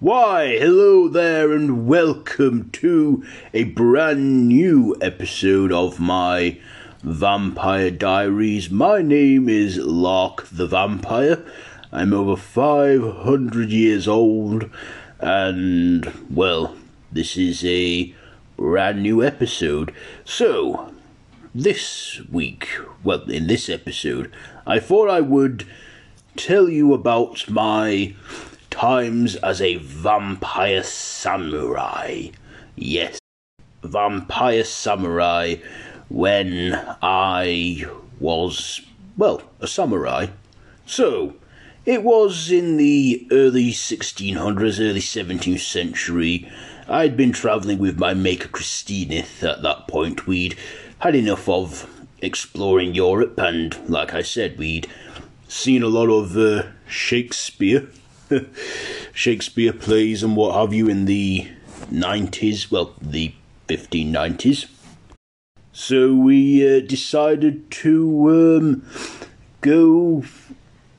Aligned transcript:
Why, 0.00 0.58
hello 0.58 1.06
there, 1.06 1.52
and 1.52 1.86
welcome 1.86 2.68
to 2.70 3.24
a 3.54 3.62
brand 3.62 4.48
new 4.48 4.96
episode 5.00 5.70
of 5.70 6.00
my 6.00 6.58
Vampire 7.04 7.92
Diaries. 7.92 8.70
My 8.70 9.02
name 9.02 9.48
is 9.48 9.78
Lark 9.78 10.48
the 10.48 10.66
Vampire. 10.66 11.46
I'm 11.92 12.12
over 12.12 12.34
500 12.34 13.70
years 13.70 14.08
old, 14.08 14.68
and, 15.20 16.12
well, 16.28 16.76
this 17.12 17.36
is 17.36 17.64
a 17.64 18.12
brand 18.56 19.00
new 19.00 19.22
episode. 19.22 19.94
So, 20.24 20.92
this 21.54 22.20
week, 22.32 22.68
well, 23.04 23.22
in 23.30 23.46
this 23.46 23.68
episode, 23.68 24.34
I 24.66 24.80
thought 24.80 25.08
I 25.08 25.20
would 25.20 25.68
tell 26.36 26.68
you 26.68 26.92
about 26.92 27.48
my 27.48 28.16
times 28.74 29.36
as 29.36 29.62
a 29.62 29.76
vampire 29.76 30.82
samurai. 30.82 32.26
Yes, 32.74 33.20
vampire 33.84 34.64
samurai 34.64 35.54
when 36.08 36.74
I 37.00 37.86
was, 38.18 38.80
well, 39.16 39.42
a 39.60 39.68
samurai. 39.68 40.26
So, 40.86 41.36
it 41.86 42.02
was 42.02 42.50
in 42.50 42.76
the 42.76 43.28
early 43.30 43.70
1600s, 43.70 44.80
early 44.80 45.00
17th 45.00 45.60
century. 45.60 46.50
I'd 46.88 47.16
been 47.16 47.32
travelling 47.32 47.78
with 47.78 47.96
my 47.96 48.12
maker 48.12 48.48
Christineth 48.48 49.48
at 49.48 49.62
that 49.62 49.86
point. 49.86 50.26
We'd 50.26 50.56
had 50.98 51.14
enough 51.14 51.48
of 51.48 51.88
exploring 52.20 52.96
Europe, 52.96 53.38
and 53.38 53.78
like 53.88 54.14
I 54.14 54.22
said, 54.22 54.58
we'd 54.58 54.88
seen 55.46 55.84
a 55.84 55.88
lot 55.88 56.08
of 56.08 56.36
uh, 56.36 56.64
Shakespeare 56.88 57.88
Shakespeare 59.12 59.72
plays 59.72 60.22
and 60.22 60.36
what 60.36 60.54
have 60.54 60.72
you 60.72 60.88
in 60.88 61.04
the 61.04 61.48
90s, 61.90 62.70
well, 62.70 62.94
the 63.00 63.34
1590s. 63.68 64.66
So 65.72 66.14
we 66.14 66.76
uh, 66.76 66.80
decided 66.80 67.70
to 67.72 68.30
um, 68.30 68.86
go 69.60 70.22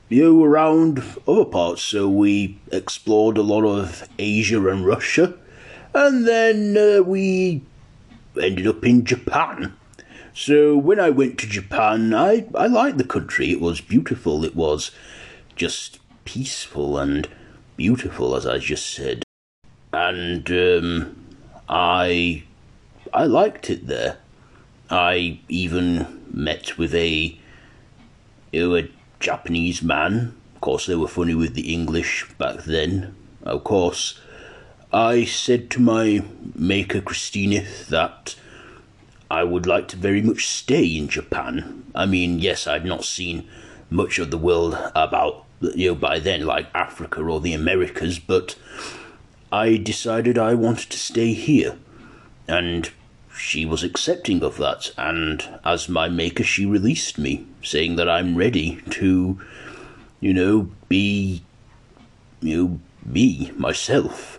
you 0.08 0.44
around 0.44 1.02
other 1.26 1.44
parts. 1.44 1.82
So 1.82 2.08
we 2.08 2.58
explored 2.70 3.38
a 3.38 3.42
lot 3.42 3.64
of 3.64 4.08
Asia 4.18 4.68
and 4.68 4.86
Russia, 4.86 5.34
and 5.94 6.26
then 6.26 6.76
uh, 6.76 7.02
we 7.02 7.62
ended 8.40 8.66
up 8.66 8.84
in 8.84 9.04
Japan. 9.04 9.74
So 10.34 10.76
when 10.76 11.00
I 11.00 11.10
went 11.10 11.38
to 11.38 11.46
Japan, 11.46 12.12
I, 12.12 12.46
I 12.54 12.66
liked 12.66 12.98
the 12.98 13.04
country. 13.04 13.50
It 13.50 13.60
was 13.60 13.80
beautiful. 13.80 14.44
It 14.44 14.54
was 14.54 14.90
just 15.56 15.98
peaceful 16.26 16.98
and 16.98 17.26
beautiful, 17.76 18.36
as 18.36 18.46
I 18.46 18.58
just 18.58 18.86
said. 18.92 19.22
And 19.92 20.50
um, 20.50 21.26
I 21.68 22.42
I 23.14 23.24
liked 23.24 23.70
it 23.70 23.86
there. 23.86 24.18
I 24.90 25.40
even 25.48 26.22
met 26.30 26.76
with 26.76 26.94
a 26.94 27.38
a 28.52 28.88
Japanese 29.20 29.82
man. 29.82 30.34
Of 30.54 30.60
course, 30.60 30.86
they 30.86 30.96
were 30.96 31.08
funny 31.08 31.34
with 31.34 31.54
the 31.54 31.72
English 31.72 32.28
back 32.36 32.64
then. 32.64 33.14
Of 33.42 33.64
course, 33.64 34.20
I 34.92 35.24
said 35.24 35.70
to 35.70 35.80
my 35.80 36.24
maker 36.54 37.00
Christina 37.00 37.64
that 37.88 38.36
I 39.30 39.44
would 39.44 39.66
like 39.66 39.88
to 39.88 39.96
very 39.96 40.22
much 40.22 40.46
stay 40.46 40.84
in 40.84 41.08
Japan. 41.08 41.84
I 41.94 42.06
mean, 42.06 42.38
yes, 42.38 42.66
I'd 42.66 42.84
not 42.84 43.04
seen 43.04 43.48
much 43.90 44.18
of 44.18 44.30
the 44.30 44.38
world 44.38 44.74
about 44.94 45.45
you 45.60 45.88
know 45.88 45.94
by 45.94 46.18
then 46.18 46.44
like 46.46 46.66
Africa 46.74 47.22
or 47.22 47.40
the 47.40 47.54
Americas, 47.54 48.18
but 48.18 48.56
I 49.52 49.76
decided 49.76 50.38
I 50.38 50.54
wanted 50.54 50.90
to 50.90 50.98
stay 50.98 51.32
here, 51.32 51.76
and 52.48 52.90
she 53.36 53.64
was 53.64 53.82
accepting 53.82 54.42
of 54.42 54.56
that. 54.58 54.90
And 54.96 55.46
as 55.64 55.88
my 55.88 56.08
maker, 56.08 56.44
she 56.44 56.66
released 56.66 57.18
me, 57.18 57.46
saying 57.62 57.96
that 57.96 58.08
I'm 58.08 58.36
ready 58.36 58.82
to, 58.90 59.40
you 60.20 60.34
know, 60.34 60.70
be, 60.88 61.42
you 62.40 62.56
know, 62.56 62.80
me 63.04 63.52
myself. 63.56 64.38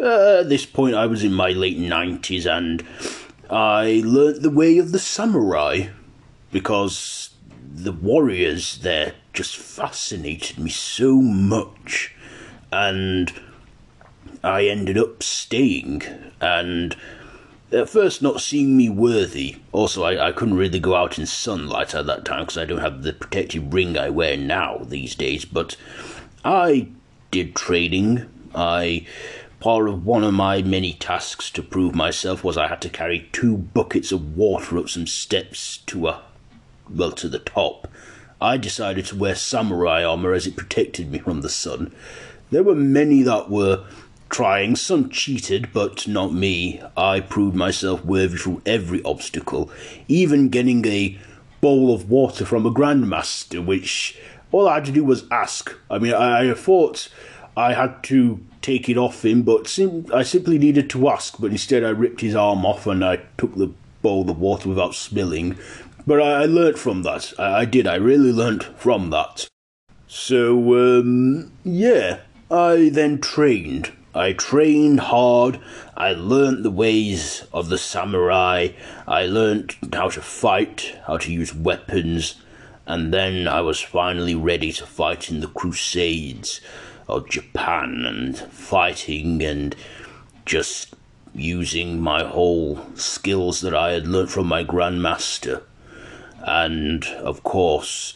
Uh, 0.00 0.40
at 0.40 0.48
this 0.48 0.64
point, 0.64 0.94
I 0.94 1.06
was 1.06 1.24
in 1.24 1.32
my 1.32 1.50
late 1.50 1.78
nineties, 1.78 2.46
and 2.46 2.84
I 3.50 4.02
learnt 4.04 4.42
the 4.42 4.50
way 4.50 4.78
of 4.78 4.92
the 4.92 4.98
samurai 4.98 5.88
because 6.52 7.27
the 7.84 7.92
warriors 7.92 8.78
there 8.78 9.14
just 9.32 9.56
fascinated 9.56 10.58
me 10.58 10.70
so 10.70 11.20
much. 11.20 12.14
And 12.72 13.32
I 14.42 14.66
ended 14.66 14.98
up 14.98 15.22
staying, 15.22 16.02
and 16.40 16.96
at 17.72 17.88
first 17.88 18.22
not 18.22 18.40
seeing 18.40 18.76
me 18.76 18.88
worthy. 18.88 19.56
Also, 19.72 20.02
I, 20.02 20.28
I 20.28 20.32
couldn't 20.32 20.56
really 20.56 20.80
go 20.80 20.94
out 20.94 21.18
in 21.18 21.26
sunlight 21.26 21.94
at 21.94 22.06
that 22.06 22.24
time 22.24 22.40
because 22.40 22.58
I 22.58 22.64
don't 22.64 22.80
have 22.80 23.02
the 23.02 23.12
protective 23.12 23.72
ring 23.72 23.96
I 23.96 24.10
wear 24.10 24.36
now 24.36 24.78
these 24.84 25.14
days. 25.14 25.44
But 25.44 25.76
I 26.44 26.88
did 27.30 27.54
trading. 27.54 28.28
I 28.54 29.06
part 29.60 29.88
of 29.88 30.06
one 30.06 30.24
of 30.24 30.34
my 30.34 30.62
many 30.62 30.92
tasks 30.92 31.50
to 31.50 31.62
prove 31.62 31.94
myself 31.94 32.44
was 32.44 32.56
I 32.56 32.68
had 32.68 32.80
to 32.82 32.88
carry 32.88 33.28
two 33.32 33.56
buckets 33.56 34.12
of 34.12 34.36
water 34.36 34.78
up 34.78 34.88
some 34.88 35.06
steps 35.06 35.78
to 35.86 36.08
a 36.08 36.22
well 36.90 37.12
to 37.12 37.28
the 37.28 37.38
top. 37.38 37.88
I 38.40 38.56
decided 38.56 39.06
to 39.06 39.16
wear 39.16 39.34
samurai 39.34 40.04
armor 40.04 40.32
as 40.32 40.46
it 40.46 40.56
protected 40.56 41.10
me 41.10 41.18
from 41.18 41.40
the 41.40 41.48
sun. 41.48 41.92
There 42.50 42.62
were 42.62 42.74
many 42.74 43.22
that 43.22 43.50
were 43.50 43.84
trying, 44.30 44.76
some 44.76 45.08
cheated, 45.10 45.72
but 45.72 46.06
not 46.06 46.32
me. 46.32 46.80
I 46.96 47.20
proved 47.20 47.56
myself 47.56 48.04
worthy 48.04 48.36
through 48.36 48.62
every 48.64 49.02
obstacle, 49.02 49.70
even 50.06 50.48
getting 50.48 50.86
a 50.86 51.18
bowl 51.60 51.94
of 51.94 52.08
water 52.10 52.44
from 52.44 52.64
a 52.66 52.70
grandmaster, 52.70 53.64
which 53.64 54.18
all 54.52 54.68
I 54.68 54.74
had 54.74 54.84
to 54.86 54.92
do 54.92 55.04
was 55.04 55.24
ask. 55.30 55.74
I 55.90 55.98
mean, 55.98 56.14
I, 56.14 56.50
I 56.50 56.54
thought 56.54 57.08
I 57.56 57.72
had 57.72 58.02
to 58.04 58.40
take 58.62 58.88
it 58.88 58.96
off 58.96 59.24
him, 59.24 59.42
but 59.42 59.66
sim- 59.66 60.06
I 60.14 60.22
simply 60.22 60.58
needed 60.58 60.88
to 60.90 61.08
ask, 61.08 61.40
but 61.40 61.50
instead 61.50 61.84
I 61.84 61.90
ripped 61.90 62.20
his 62.20 62.34
arm 62.34 62.64
off 62.64 62.86
and 62.86 63.04
I 63.04 63.16
took 63.36 63.54
the 63.56 63.72
bowl 64.02 64.30
of 64.30 64.38
water 64.38 64.68
without 64.68 64.94
spilling, 64.94 65.58
but 66.08 66.22
I, 66.22 66.42
I 66.42 66.44
learnt 66.46 66.78
from 66.78 67.02
that. 67.02 67.34
I, 67.38 67.60
I, 67.60 67.64
did. 67.66 67.86
I 67.86 67.96
really 67.96 68.32
learnt 68.32 68.64
from 68.64 69.10
that. 69.10 69.46
So, 70.06 70.74
um, 70.74 71.52
yeah. 71.64 72.20
I 72.50 72.88
then 72.90 73.20
trained. 73.20 73.92
I 74.14 74.32
trained 74.32 75.00
hard. 75.00 75.60
I 75.98 76.12
learnt 76.12 76.62
the 76.62 76.70
ways 76.70 77.44
of 77.52 77.68
the 77.68 77.76
samurai. 77.76 78.68
I 79.06 79.26
learnt 79.26 79.76
how 79.92 80.08
to 80.08 80.22
fight, 80.22 80.98
how 81.06 81.18
to 81.18 81.30
use 81.30 81.54
weapons. 81.54 82.36
And 82.86 83.12
then 83.12 83.46
I 83.46 83.60
was 83.60 83.82
finally 83.82 84.34
ready 84.34 84.72
to 84.72 84.86
fight 84.86 85.30
in 85.30 85.40
the 85.40 85.48
Crusades 85.48 86.62
of 87.06 87.28
Japan 87.28 88.06
and 88.06 88.38
fighting 88.38 89.42
and 89.42 89.76
just 90.46 90.94
using 91.34 92.00
my 92.00 92.24
whole 92.24 92.86
skills 92.94 93.60
that 93.60 93.74
I 93.74 93.92
had 93.92 94.06
learnt 94.06 94.30
from 94.30 94.46
my 94.46 94.64
grandmaster 94.64 95.64
and 96.40 97.04
of 97.06 97.42
course, 97.42 98.14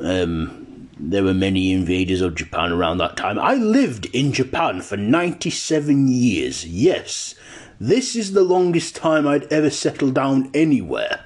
um, 0.00 0.88
there 0.98 1.24
were 1.24 1.34
many 1.34 1.72
invaders 1.72 2.20
of 2.20 2.34
Japan 2.34 2.72
around 2.72 2.98
that 2.98 3.16
time. 3.16 3.38
I 3.38 3.54
lived 3.54 4.06
in 4.06 4.32
Japan 4.32 4.82
for 4.82 4.96
97 4.96 6.08
years. 6.08 6.66
Yes, 6.66 7.34
this 7.80 8.14
is 8.14 8.32
the 8.32 8.44
longest 8.44 8.94
time 8.94 9.26
I'd 9.26 9.50
ever 9.52 9.70
settled 9.70 10.14
down 10.14 10.50
anywhere. 10.52 11.24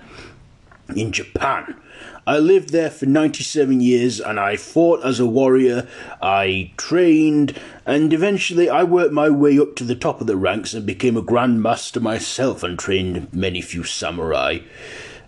In 0.95 1.13
Japan. 1.13 1.81
I 2.27 2.39
lived 2.39 2.71
there 2.71 2.91
for 2.91 3.05
97 3.05 3.81
years 3.81 4.19
and 4.21 4.41
I 4.41 4.57
fought 4.57 5.05
as 5.05 5.21
a 5.21 5.27
warrior, 5.27 5.87
I 6.23 6.73
trained, 6.79 7.59
and 7.85 8.13
eventually 8.15 8.71
I 8.71 8.83
worked 8.83 9.13
my 9.13 9.29
way 9.29 9.59
up 9.59 9.77
to 9.77 9.85
the 9.85 9.95
top 9.95 10.23
of 10.23 10.27
the 10.27 10.37
ranks 10.37 10.73
and 10.73 10.87
became 10.87 11.19
a 11.19 11.23
grandmaster 11.23 12.01
myself 12.01 12.63
and 12.63 12.79
trained 12.79 13.33
many 13.33 13.61
few 13.61 13.85
samurai 13.85 14.61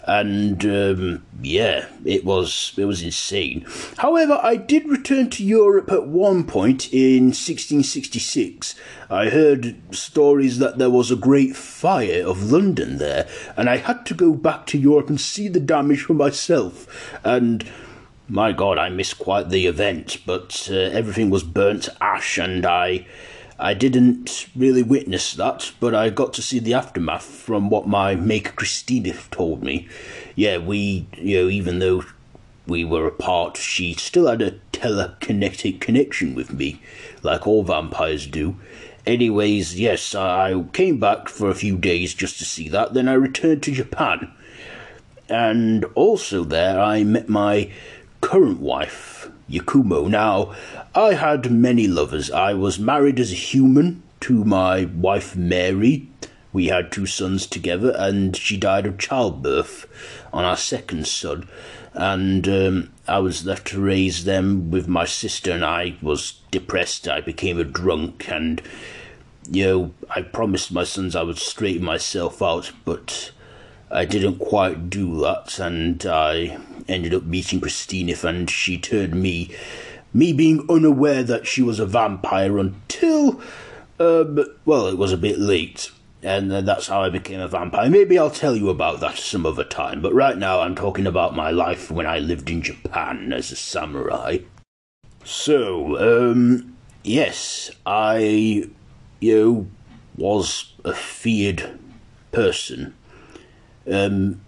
and 0.06 0.64
um, 0.64 1.26
yeah, 1.42 1.86
it 2.04 2.24
was 2.24 2.72
it 2.76 2.84
was 2.84 3.02
insane. 3.02 3.66
However, 3.98 4.38
I 4.42 4.56
did 4.56 4.88
return 4.88 5.30
to 5.30 5.44
Europe 5.44 5.90
at 5.90 6.06
one 6.06 6.44
point 6.44 6.92
in 6.92 7.26
1666. 7.26 8.76
I 9.10 9.28
heard 9.30 9.76
stories 9.94 10.58
that 10.58 10.78
there 10.78 10.90
was 10.90 11.10
a 11.10 11.16
great 11.16 11.56
fire 11.56 12.24
of 12.24 12.52
London 12.52 12.98
there, 12.98 13.28
and 13.56 13.68
I 13.68 13.78
had 13.78 14.06
to 14.06 14.14
go 14.14 14.32
back 14.32 14.66
to 14.66 14.78
Europe 14.78 15.08
and 15.08 15.20
see 15.20 15.48
the 15.48 15.60
damage 15.60 16.02
for 16.02 16.14
myself. 16.14 17.18
And 17.24 17.68
my 18.28 18.52
God, 18.52 18.78
I 18.78 18.88
missed 18.88 19.18
quite 19.18 19.50
the 19.50 19.66
event, 19.66 20.18
but 20.24 20.68
uh, 20.70 20.74
everything 20.74 21.30
was 21.30 21.42
burnt 21.42 21.88
ash, 22.00 22.38
and 22.38 22.64
I 22.64 23.06
I 23.58 23.72
didn't 23.72 24.48
really 24.54 24.82
witness 24.82 25.32
that, 25.34 25.72
but 25.80 25.94
I 25.94 26.10
got 26.10 26.34
to 26.34 26.42
see 26.42 26.58
the 26.58 26.74
aftermath 26.74 27.24
from 27.24 27.70
what 27.70 27.88
my 27.88 28.14
maker 28.14 28.52
Christina 28.52 29.14
told 29.30 29.62
me. 29.62 29.88
Yeah, 30.34 30.58
we, 30.58 31.06
you 31.16 31.42
know, 31.42 31.48
even 31.48 31.78
though 31.78 32.04
we 32.66 32.84
were 32.84 33.06
apart, 33.06 33.56
she 33.56 33.94
still 33.94 34.26
had 34.26 34.42
a 34.42 34.58
telekinetic 34.72 35.80
connection 35.80 36.34
with 36.34 36.52
me, 36.52 36.82
like 37.22 37.46
all 37.46 37.62
vampires 37.62 38.26
do. 38.26 38.56
Anyways, 39.06 39.78
yes, 39.78 40.14
I 40.14 40.64
came 40.72 40.98
back 40.98 41.28
for 41.28 41.48
a 41.48 41.54
few 41.54 41.78
days 41.78 42.12
just 42.12 42.38
to 42.38 42.44
see 42.44 42.68
that, 42.68 42.92
then 42.92 43.08
I 43.08 43.14
returned 43.14 43.62
to 43.62 43.72
Japan. 43.72 44.32
And 45.28 45.84
also 45.94 46.44
there, 46.44 46.78
I 46.78 47.04
met 47.04 47.28
my 47.28 47.70
current 48.26 48.58
wife, 48.58 49.30
Yakumo. 49.48 50.08
Now, 50.08 50.52
I 50.96 51.14
had 51.14 51.52
many 51.52 51.86
lovers. 51.86 52.28
I 52.28 52.54
was 52.54 52.76
married 52.76 53.20
as 53.20 53.30
a 53.30 53.36
human 53.36 54.02
to 54.22 54.44
my 54.44 54.86
wife, 54.86 55.36
Mary. 55.36 56.08
We 56.52 56.66
had 56.66 56.90
two 56.90 57.06
sons 57.06 57.46
together, 57.46 57.94
and 57.96 58.36
she 58.36 58.56
died 58.56 58.84
of 58.84 58.98
childbirth 58.98 59.86
on 60.32 60.42
our 60.42 60.56
second 60.56 61.06
son. 61.06 61.48
And 61.94 62.48
um, 62.48 62.92
I 63.06 63.20
was 63.20 63.46
left 63.46 63.68
to 63.68 63.80
raise 63.80 64.24
them 64.24 64.72
with 64.72 64.88
my 64.88 65.04
sister, 65.04 65.52
and 65.52 65.64
I 65.64 65.94
was 66.02 66.40
depressed. 66.50 67.06
I 67.06 67.20
became 67.20 67.60
a 67.60 67.64
drunk, 67.64 68.28
and 68.28 68.60
you 69.48 69.64
know, 69.64 69.94
I 70.10 70.22
promised 70.22 70.72
my 70.72 70.82
sons 70.82 71.14
I 71.14 71.22
would 71.22 71.38
straighten 71.38 71.84
myself 71.84 72.42
out, 72.42 72.72
but 72.84 73.30
I 73.90 74.04
didn't 74.04 74.38
quite 74.38 74.90
do 74.90 75.20
that, 75.20 75.60
and 75.60 76.04
I 76.04 76.58
ended 76.88 77.14
up 77.14 77.22
meeting 77.22 77.60
Christine, 77.60 78.12
and 78.24 78.50
she 78.50 78.78
turned 78.78 79.14
me, 79.14 79.50
me 80.12 80.32
being 80.32 80.66
unaware 80.68 81.22
that 81.22 81.46
she 81.46 81.62
was 81.62 81.78
a 81.78 81.86
vampire 81.86 82.58
until, 82.58 83.40
um, 84.00 84.44
well, 84.64 84.88
it 84.88 84.98
was 84.98 85.12
a 85.12 85.16
bit 85.16 85.38
late, 85.38 85.92
and 86.20 86.50
that's 86.50 86.88
how 86.88 87.02
I 87.02 87.10
became 87.10 87.38
a 87.38 87.46
vampire. 87.46 87.88
Maybe 87.88 88.18
I'll 88.18 88.30
tell 88.30 88.56
you 88.56 88.70
about 88.70 88.98
that 89.00 89.18
some 89.18 89.46
other 89.46 89.64
time, 89.64 90.02
but 90.02 90.12
right 90.12 90.36
now 90.36 90.62
I'm 90.62 90.74
talking 90.74 91.06
about 91.06 91.36
my 91.36 91.50
life 91.50 91.88
when 91.88 92.06
I 92.06 92.18
lived 92.18 92.50
in 92.50 92.62
Japan 92.62 93.32
as 93.32 93.52
a 93.52 93.56
samurai. 93.56 94.38
So, 95.22 96.30
um, 96.32 96.76
yes, 97.04 97.70
I, 97.84 98.68
you 99.20 99.44
know, 99.44 99.66
was 100.16 100.72
a 100.84 100.92
feared 100.92 101.78
person 102.32 102.94
um, 103.90 104.40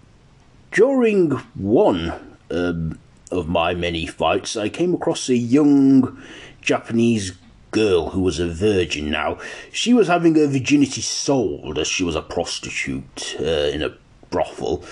during 0.72 1.30
one 1.54 2.12
um, 2.50 2.98
of 3.30 3.48
my 3.48 3.74
many 3.74 4.06
fights, 4.06 4.56
I 4.56 4.68
came 4.68 4.94
across 4.94 5.28
a 5.28 5.36
young 5.36 6.22
Japanese 6.60 7.32
girl 7.70 8.10
who 8.10 8.20
was 8.20 8.38
a 8.38 8.48
virgin. 8.48 9.10
Now, 9.10 9.38
she 9.72 9.92
was 9.92 10.08
having 10.08 10.34
her 10.34 10.46
virginity 10.46 11.00
sold 11.00 11.78
as 11.78 11.86
she 11.86 12.04
was 12.04 12.16
a 12.16 12.22
prostitute 12.22 13.36
uh, 13.40 13.70
in 13.72 13.82
a 13.82 13.94
brothel, 14.30 14.84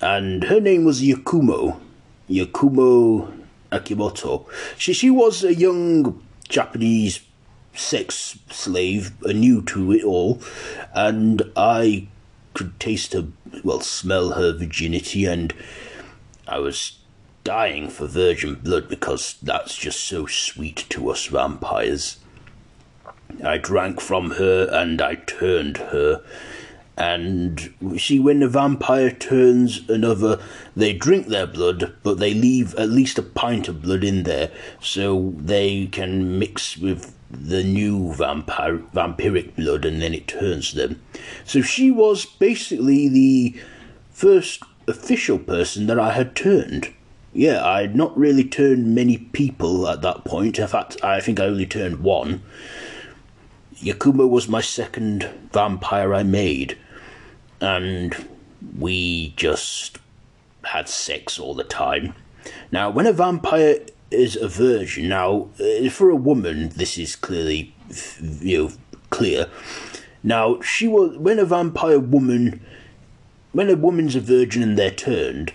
and 0.00 0.44
her 0.44 0.60
name 0.60 0.84
was 0.84 1.02
Yakumo. 1.02 1.80
Yakumo 2.28 3.32
Akimoto. 3.70 4.46
She, 4.76 4.92
she 4.92 5.10
was 5.10 5.44
a 5.44 5.54
young 5.54 6.22
Japanese 6.48 7.20
sex 7.74 8.38
slave, 8.50 9.12
new 9.24 9.62
to 9.62 9.92
it 9.92 10.04
all, 10.04 10.40
and 10.94 11.42
I 11.56 12.08
could 12.56 12.80
taste 12.80 13.12
her, 13.12 13.26
well, 13.62 13.80
smell 13.80 14.30
her 14.30 14.50
virginity, 14.56 15.26
and 15.26 15.52
I 16.48 16.58
was 16.58 16.98
dying 17.44 17.90
for 17.90 18.06
virgin 18.06 18.54
blood 18.54 18.88
because 18.88 19.36
that's 19.42 19.76
just 19.76 20.00
so 20.00 20.24
sweet 20.24 20.86
to 20.88 21.10
us 21.10 21.26
vampires. 21.26 22.16
I 23.44 23.58
drank 23.58 24.00
from 24.00 24.30
her 24.32 24.68
and 24.72 25.02
I 25.02 25.16
turned 25.16 25.76
her. 25.76 26.24
And 26.96 27.74
see, 27.98 28.18
when 28.18 28.42
a 28.42 28.48
vampire 28.48 29.10
turns 29.10 29.86
another, 29.90 30.40
they 30.74 30.94
drink 30.94 31.26
their 31.26 31.46
blood, 31.46 31.94
but 32.02 32.18
they 32.18 32.32
leave 32.32 32.74
at 32.76 32.88
least 32.88 33.18
a 33.18 33.22
pint 33.22 33.68
of 33.68 33.82
blood 33.82 34.02
in 34.02 34.22
there 34.22 34.50
so 34.80 35.34
they 35.36 35.88
can 35.88 36.38
mix 36.38 36.78
with 36.78 37.14
the 37.30 37.62
new 37.62 38.12
vampire 38.12 38.78
vampiric 38.94 39.56
blood 39.56 39.84
and 39.84 40.00
then 40.00 40.14
it 40.14 40.28
turns 40.28 40.72
them. 40.72 41.00
So 41.44 41.60
she 41.60 41.90
was 41.90 42.24
basically 42.24 43.08
the 43.08 43.56
first 44.10 44.62
official 44.88 45.38
person 45.38 45.86
that 45.86 45.98
I 45.98 46.12
had 46.12 46.36
turned. 46.36 46.92
Yeah, 47.32 47.64
I 47.64 47.82
had 47.82 47.96
not 47.96 48.16
really 48.16 48.44
turned 48.44 48.94
many 48.94 49.18
people 49.18 49.88
at 49.88 50.02
that 50.02 50.24
point. 50.24 50.58
In 50.58 50.66
fact, 50.68 50.96
I 51.04 51.20
think 51.20 51.38
I 51.38 51.44
only 51.44 51.66
turned 51.66 52.00
one. 52.00 52.42
Yakumo 53.76 54.28
was 54.28 54.48
my 54.48 54.62
second 54.62 55.28
vampire 55.52 56.14
I 56.14 56.22
made, 56.22 56.78
and 57.60 58.28
we 58.78 59.34
just 59.36 59.98
had 60.64 60.88
sex 60.88 61.38
all 61.38 61.54
the 61.54 61.64
time. 61.64 62.14
Now, 62.72 62.88
when 62.88 63.06
a 63.06 63.12
vampire 63.12 63.80
is 64.16 64.36
a 64.36 64.48
virgin. 64.48 65.08
Now, 65.08 65.48
uh, 65.60 65.88
for 65.90 66.10
a 66.10 66.16
woman, 66.16 66.70
this 66.70 66.98
is 66.98 67.16
clearly, 67.16 67.74
you 68.40 68.58
know, 68.58 68.72
clear. 69.10 69.48
Now, 70.22 70.60
she 70.60 70.88
was 70.88 71.16
when 71.18 71.38
a 71.38 71.44
vampire 71.44 72.00
woman, 72.00 72.60
when 73.52 73.70
a 73.70 73.76
woman's 73.76 74.16
a 74.16 74.20
virgin 74.20 74.62
and 74.62 74.76
they're 74.76 74.90
turned, 74.90 75.52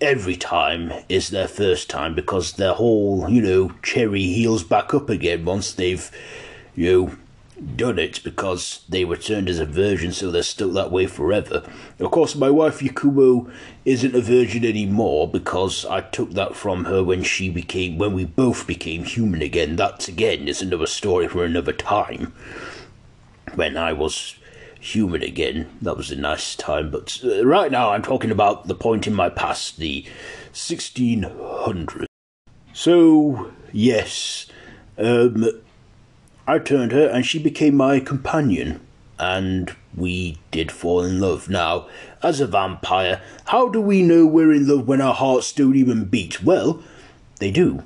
every 0.00 0.36
time 0.36 0.92
is 1.08 1.30
their 1.30 1.48
first 1.48 1.90
time 1.90 2.14
because 2.14 2.52
their 2.52 2.74
whole, 2.74 3.28
you 3.28 3.40
know, 3.40 3.72
cherry 3.82 4.22
heals 4.22 4.62
back 4.62 4.94
up 4.94 5.08
again 5.08 5.44
once 5.44 5.72
they've, 5.72 6.10
you 6.74 6.92
know, 6.92 7.16
done 7.76 7.98
it 7.98 8.22
because 8.24 8.84
they 8.88 9.04
were 9.04 9.16
turned 9.16 9.48
as 9.48 9.58
a 9.58 9.66
virgin, 9.66 10.12
so 10.12 10.30
they're 10.30 10.42
stuck 10.42 10.72
that 10.72 10.90
way 10.90 11.06
forever. 11.06 11.62
Of 11.98 12.10
course, 12.10 12.34
my 12.34 12.50
wife 12.50 12.80
Yakumo 12.80 13.50
isn't 13.84 14.14
a 14.14 14.20
virgin 14.20 14.64
anymore 14.64 15.28
because 15.28 15.84
I 15.84 16.00
took 16.00 16.32
that 16.32 16.56
from 16.56 16.86
her 16.86 17.02
when 17.02 17.22
she 17.22 17.50
became, 17.50 17.98
when 17.98 18.12
we 18.12 18.24
both 18.24 18.66
became 18.66 19.04
human 19.04 19.42
again. 19.42 19.76
That's 19.76 20.08
again 20.08 20.48
is 20.48 20.62
another 20.62 20.86
story 20.86 21.28
for 21.28 21.44
another 21.44 21.72
time. 21.72 22.32
When 23.54 23.76
I 23.76 23.92
was 23.92 24.36
human 24.80 25.22
again, 25.22 25.68
that 25.80 25.96
was 25.96 26.10
a 26.10 26.16
nice 26.16 26.56
time. 26.56 26.90
But 26.90 27.20
uh, 27.24 27.46
right 27.46 27.70
now, 27.70 27.92
I'm 27.92 28.02
talking 28.02 28.30
about 28.30 28.66
the 28.66 28.74
point 28.74 29.06
in 29.06 29.14
my 29.14 29.28
past, 29.28 29.78
the 29.78 30.04
1600s. 30.52 32.06
So 32.72 33.52
yes. 33.72 34.46
Um, 34.96 35.63
I 36.46 36.58
turned 36.58 36.92
her 36.92 37.08
and 37.08 37.24
she 37.24 37.38
became 37.38 37.74
my 37.74 38.00
companion, 38.00 38.80
and 39.18 39.74
we 39.96 40.38
did 40.50 40.70
fall 40.70 41.02
in 41.02 41.18
love. 41.20 41.48
Now, 41.48 41.88
as 42.22 42.40
a 42.40 42.46
vampire, 42.46 43.22
how 43.46 43.68
do 43.68 43.80
we 43.80 44.02
know 44.02 44.26
we're 44.26 44.52
in 44.52 44.68
love 44.68 44.86
when 44.86 45.00
our 45.00 45.14
hearts 45.14 45.52
don't 45.52 45.76
even 45.76 46.04
beat? 46.04 46.42
Well, 46.42 46.82
they 47.38 47.50
do. 47.50 47.82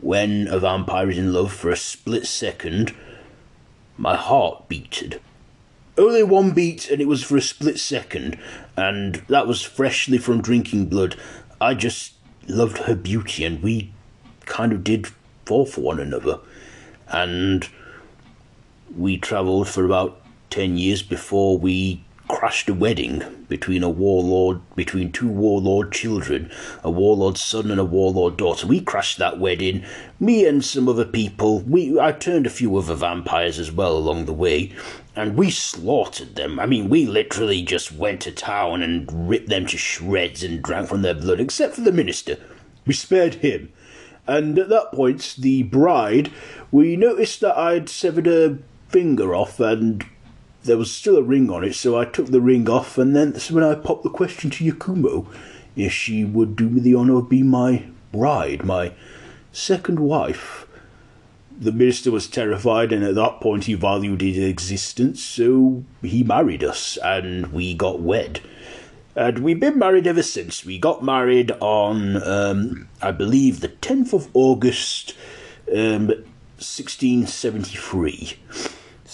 When 0.00 0.48
a 0.48 0.58
vampire 0.58 1.10
is 1.10 1.18
in 1.18 1.32
love 1.32 1.52
for 1.52 1.70
a 1.70 1.76
split 1.76 2.26
second, 2.26 2.94
my 3.96 4.16
heart 4.16 4.68
beated. 4.68 5.20
Only 5.96 6.22
one 6.24 6.52
beat, 6.52 6.90
and 6.90 7.00
it 7.00 7.06
was 7.06 7.22
for 7.22 7.36
a 7.36 7.42
split 7.42 7.78
second, 7.78 8.38
and 8.76 9.16
that 9.28 9.46
was 9.46 9.62
freshly 9.62 10.18
from 10.18 10.40
drinking 10.40 10.86
blood. 10.86 11.14
I 11.60 11.74
just 11.74 12.14
loved 12.48 12.78
her 12.78 12.96
beauty, 12.96 13.44
and 13.44 13.62
we 13.62 13.92
kind 14.46 14.72
of 14.72 14.82
did 14.82 15.08
fall 15.44 15.66
for 15.66 15.82
one 15.82 16.00
another. 16.00 16.40
And 17.08 17.68
we 18.96 19.16
travelled 19.16 19.68
for 19.68 19.84
about 19.84 20.20
10 20.50 20.76
years 20.76 21.02
before 21.02 21.58
we 21.58 22.04
crashed 22.28 22.68
a 22.68 22.74
wedding 22.74 23.22
between 23.48 23.82
a 23.82 23.90
warlord 23.90 24.60
between 24.74 25.12
two 25.12 25.28
warlord 25.28 25.92
children 25.92 26.50
a 26.82 26.90
warlord 26.90 27.36
son 27.36 27.70
and 27.70 27.80
a 27.80 27.84
warlord 27.84 28.36
daughter. 28.36 28.66
We 28.66 28.80
crashed 28.80 29.18
that 29.18 29.38
wedding 29.38 29.84
me 30.18 30.46
and 30.46 30.64
some 30.64 30.88
other 30.88 31.04
people. 31.04 31.60
We 31.60 31.98
i 32.00 32.12
turned 32.12 32.46
a 32.46 32.50
few 32.50 32.76
other 32.76 32.94
vampires 32.94 33.58
as 33.58 33.70
well 33.70 33.96
along 33.96 34.24
the 34.24 34.32
way 34.32 34.72
and 35.14 35.36
we 35.36 35.50
slaughtered 35.50 36.36
them. 36.36 36.58
I 36.58 36.66
mean 36.66 36.88
we 36.88 37.06
literally 37.06 37.62
just 37.62 37.92
went 37.92 38.22
to 38.22 38.32
town 38.32 38.82
and 38.82 39.28
ripped 39.28 39.48
them 39.48 39.66
to 39.66 39.76
shreds 39.76 40.42
and 40.42 40.62
drank 40.62 40.88
from 40.88 41.02
their 41.02 41.14
blood 41.14 41.40
except 41.40 41.74
for 41.74 41.82
the 41.82 41.92
minister. 41.92 42.38
We 42.86 42.94
spared 42.94 43.34
him. 43.36 43.72
And 44.26 44.58
at 44.58 44.68
that 44.68 44.92
point 44.92 45.36
the 45.38 45.64
bride 45.64 46.32
we 46.70 46.96
noticed 46.96 47.40
that 47.40 47.58
i'd 47.58 47.88
severed 47.88 48.26
her 48.26 48.58
finger 48.92 49.34
off 49.34 49.58
and 49.58 50.04
there 50.64 50.76
was 50.76 50.92
still 50.92 51.16
a 51.16 51.22
ring 51.22 51.50
on 51.50 51.64
it, 51.64 51.74
so 51.74 51.98
I 51.98 52.04
took 52.04 52.26
the 52.26 52.40
ring 52.40 52.68
off, 52.68 52.98
and 52.98 53.16
then 53.16 53.32
that's 53.32 53.50
when 53.50 53.64
I 53.64 53.74
popped 53.74 54.04
the 54.04 54.10
question 54.10 54.50
to 54.50 54.64
Yakumo 54.64 55.26
if 55.74 55.92
she 55.92 56.24
would 56.24 56.54
do 56.54 56.68
me 56.68 56.80
the 56.80 56.94
honour 56.94 57.16
of 57.16 57.28
being 57.28 57.48
my 57.48 57.86
bride, 58.12 58.64
my 58.64 58.92
second 59.50 59.98
wife. 60.00 60.66
The 61.58 61.72
minister 61.72 62.10
was 62.10 62.28
terrified, 62.28 62.92
and 62.92 63.02
at 63.04 63.14
that 63.14 63.40
point 63.40 63.64
he 63.64 63.74
valued 63.74 64.20
his 64.20 64.38
existence, 64.38 65.22
so 65.22 65.84
he 66.00 66.22
married 66.22 66.62
us, 66.62 66.96
and 66.98 67.52
we 67.52 67.74
got 67.74 68.00
wed. 68.00 68.40
And 69.14 69.40
we've 69.40 69.60
been 69.60 69.78
married 69.78 70.06
ever 70.06 70.22
since. 70.22 70.64
We 70.64 70.78
got 70.78 71.04
married 71.04 71.50
on, 71.60 72.22
um, 72.22 72.88
I 73.02 73.10
believe, 73.10 73.60
the 73.60 73.68
10th 73.68 74.14
of 74.14 74.28
August, 74.32 75.14
um, 75.70 76.08
1673. 76.56 78.38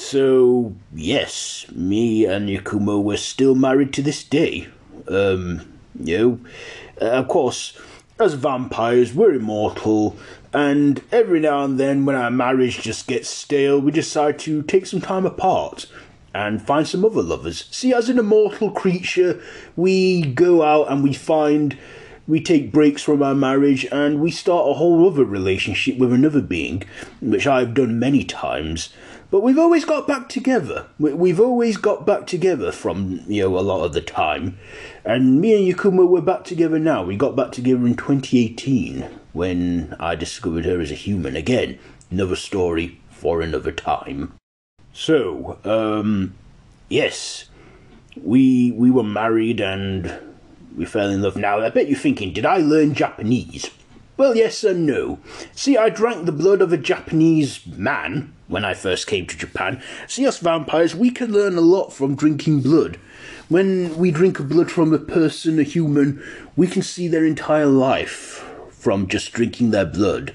So, 0.00 0.76
yes, 0.95 1.67
me 1.75 2.25
and 2.25 2.49
Yakumo 2.49 3.02
were 3.02 3.17
still 3.17 3.57
married 3.57 3.93
to 3.95 4.00
this 4.00 4.23
day. 4.23 4.69
Um, 5.09 5.69
you 5.99 6.19
know, 6.19 6.40
uh, 7.02 7.11
of 7.11 7.26
course, 7.26 7.76
as 8.21 8.35
vampires, 8.35 9.12
we're 9.12 9.35
immortal, 9.35 10.17
and 10.55 11.02
every 11.11 11.40
now 11.40 11.64
and 11.64 11.81
then, 11.81 12.07
when 12.07 12.14
our 12.14 12.31
marriage 12.31 12.81
just 12.81 13.09
gets 13.09 13.28
stale, 13.28 13.81
we 13.81 13.90
decide 13.90 14.38
to 14.38 14.62
take 14.62 14.87
some 14.87 15.00
time 15.00 15.26
apart 15.26 15.87
and 16.33 16.62
find 16.62 16.87
some 16.87 17.05
other 17.05 17.21
lovers. 17.21 17.67
See, 17.73 17.93
as 17.93 18.09
an 18.09 18.21
immortal 18.21 18.71
creature, 18.71 19.43
we 19.75 20.23
go 20.23 20.62
out 20.62 20.93
and 20.93 21.02
we 21.02 21.12
find, 21.12 21.76
we 22.28 22.40
take 22.40 22.71
breaks 22.71 23.02
from 23.02 23.21
our 23.21 23.35
marriage 23.35 23.85
and 23.90 24.21
we 24.21 24.31
start 24.31 24.71
a 24.71 24.75
whole 24.75 25.09
other 25.09 25.25
relationship 25.25 25.99
with 25.99 26.12
another 26.12 26.40
being, 26.40 26.85
which 27.21 27.49
I've 27.49 27.75
done 27.75 27.99
many 27.99 28.23
times. 28.23 28.90
But 29.31 29.43
we've 29.43 29.59
always 29.59 29.85
got 29.85 30.07
back 30.07 30.31
together. 30.31 30.87
We've 30.99 31.41
always 31.41 31.77
got 31.77 32.07
back 32.07 32.27
together 32.27 32.73
from, 32.73 33.21
you 33.27 33.43
know, 33.43 33.59
a 33.59 33.61
lot 33.61 33.85
of 33.85 33.93
the 33.93 34.01
time. 34.01 34.59
And 35.05 35.39
me 35.39 35.55
and 35.55 35.77
Yakumo, 35.77 36.09
we're 36.09 36.23
back 36.23 36.45
together 36.45 36.79
now. 36.79 37.05
We 37.05 37.17
got 37.17 37.37
back 37.37 37.53
together 37.53 37.87
in 37.87 37.95
2018 37.95 39.03
when 39.35 39.95
I 40.01 40.15
discovered 40.15 40.65
her 40.65 40.81
as 40.81 40.91
a 40.91 40.95
human. 40.95 41.37
Again, 41.37 41.79
another 42.11 42.37
story 42.37 43.01
for 43.11 43.43
another 43.43 43.73
time. 43.73 44.33
So, 44.95 45.59
um, 45.63 46.35
yes, 46.89 47.45
we 48.17 48.73
we 48.73 48.91
were 48.91 49.05
married 49.05 49.61
and 49.61 50.19
we 50.75 50.87
fell 50.87 51.11
in 51.11 51.21
love. 51.21 51.37
Now, 51.37 51.61
I 51.61 51.69
bet 51.69 51.89
you're 51.89 51.99
thinking, 51.99 52.33
did 52.33 52.47
I 52.47 52.59
learn 52.59 52.95
Japanese? 52.95 53.71
Well, 54.19 54.35
yes 54.35 54.65
and 54.65 54.85
no. 54.85 55.21
See, 55.55 55.77
I 55.77 55.91
drank 55.91 56.27
the 56.27 56.33
blood 56.33 56.61
of 56.61 56.73
a 56.73 56.77
Japanese 56.77 57.65
man 57.65 58.35
when 58.49 58.65
I 58.65 58.75
first 58.75 59.07
came 59.07 59.29
to 59.29 59.37
Japan. 59.37 59.81
See, 60.09 60.27
us 60.27 60.39
vampires, 60.39 60.93
we 60.93 61.13
can 61.13 61.31
learn 61.31 61.57
a 61.57 61.61
lot 61.61 61.93
from 61.93 62.17
drinking 62.17 62.63
blood. 62.63 62.99
When 63.49 63.97
we 63.97 64.11
drink 64.11 64.41
blood 64.41 64.73
from 64.73 64.93
a 64.93 64.99
person, 64.99 65.61
a 65.61 65.63
human, 65.63 66.21
we 66.57 66.67
can 66.67 66.83
see 66.83 67.07
their 67.07 67.25
entire 67.25 67.67
life 67.67 68.45
from 68.71 69.07
just 69.07 69.33
drinking 69.33 69.71
their 69.71 69.87
blood. 69.87 70.35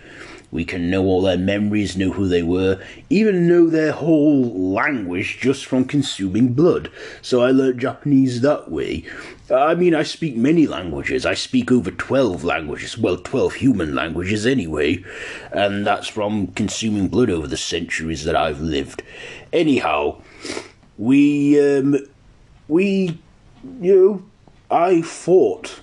We 0.53 0.65
can 0.65 0.91
know 0.91 1.05
all 1.05 1.23
their 1.23 1.37
memories, 1.37 1.97
know 1.97 2.11
who 2.11 2.27
they 2.27 2.43
were, 2.43 2.79
even 3.09 3.47
know 3.47 3.71
their 3.71 3.91
whole 3.91 4.71
language 4.71 5.39
just 5.41 5.65
from 5.65 5.83
consuming 5.83 6.53
blood. 6.53 6.91
So 7.23 7.41
I 7.41 7.49
learnt 7.49 7.79
Japanese 7.79 8.41
that 8.41 8.69
way. 8.69 9.03
I 9.49 9.73
mean, 9.73 9.95
I 9.95 10.03
speak 10.03 10.35
many 10.35 10.67
languages. 10.67 11.25
I 11.25 11.33
speak 11.33 11.71
over 11.71 11.89
12 11.89 12.43
languages. 12.43 12.99
Well, 12.99 13.17
12 13.17 13.55
human 13.55 13.95
languages 13.95 14.45
anyway. 14.45 15.03
And 15.51 15.87
that's 15.87 16.07
from 16.07 16.47
consuming 16.47 17.07
blood 17.07 17.31
over 17.31 17.47
the 17.47 17.57
centuries 17.57 18.23
that 18.25 18.35
I've 18.35 18.61
lived. 18.61 19.01
Anyhow, 19.51 20.21
we, 20.99 21.59
um, 21.59 21.97
we, 22.67 23.17
you 23.81 23.95
know, 23.95 24.23
I 24.69 25.01
fought 25.01 25.79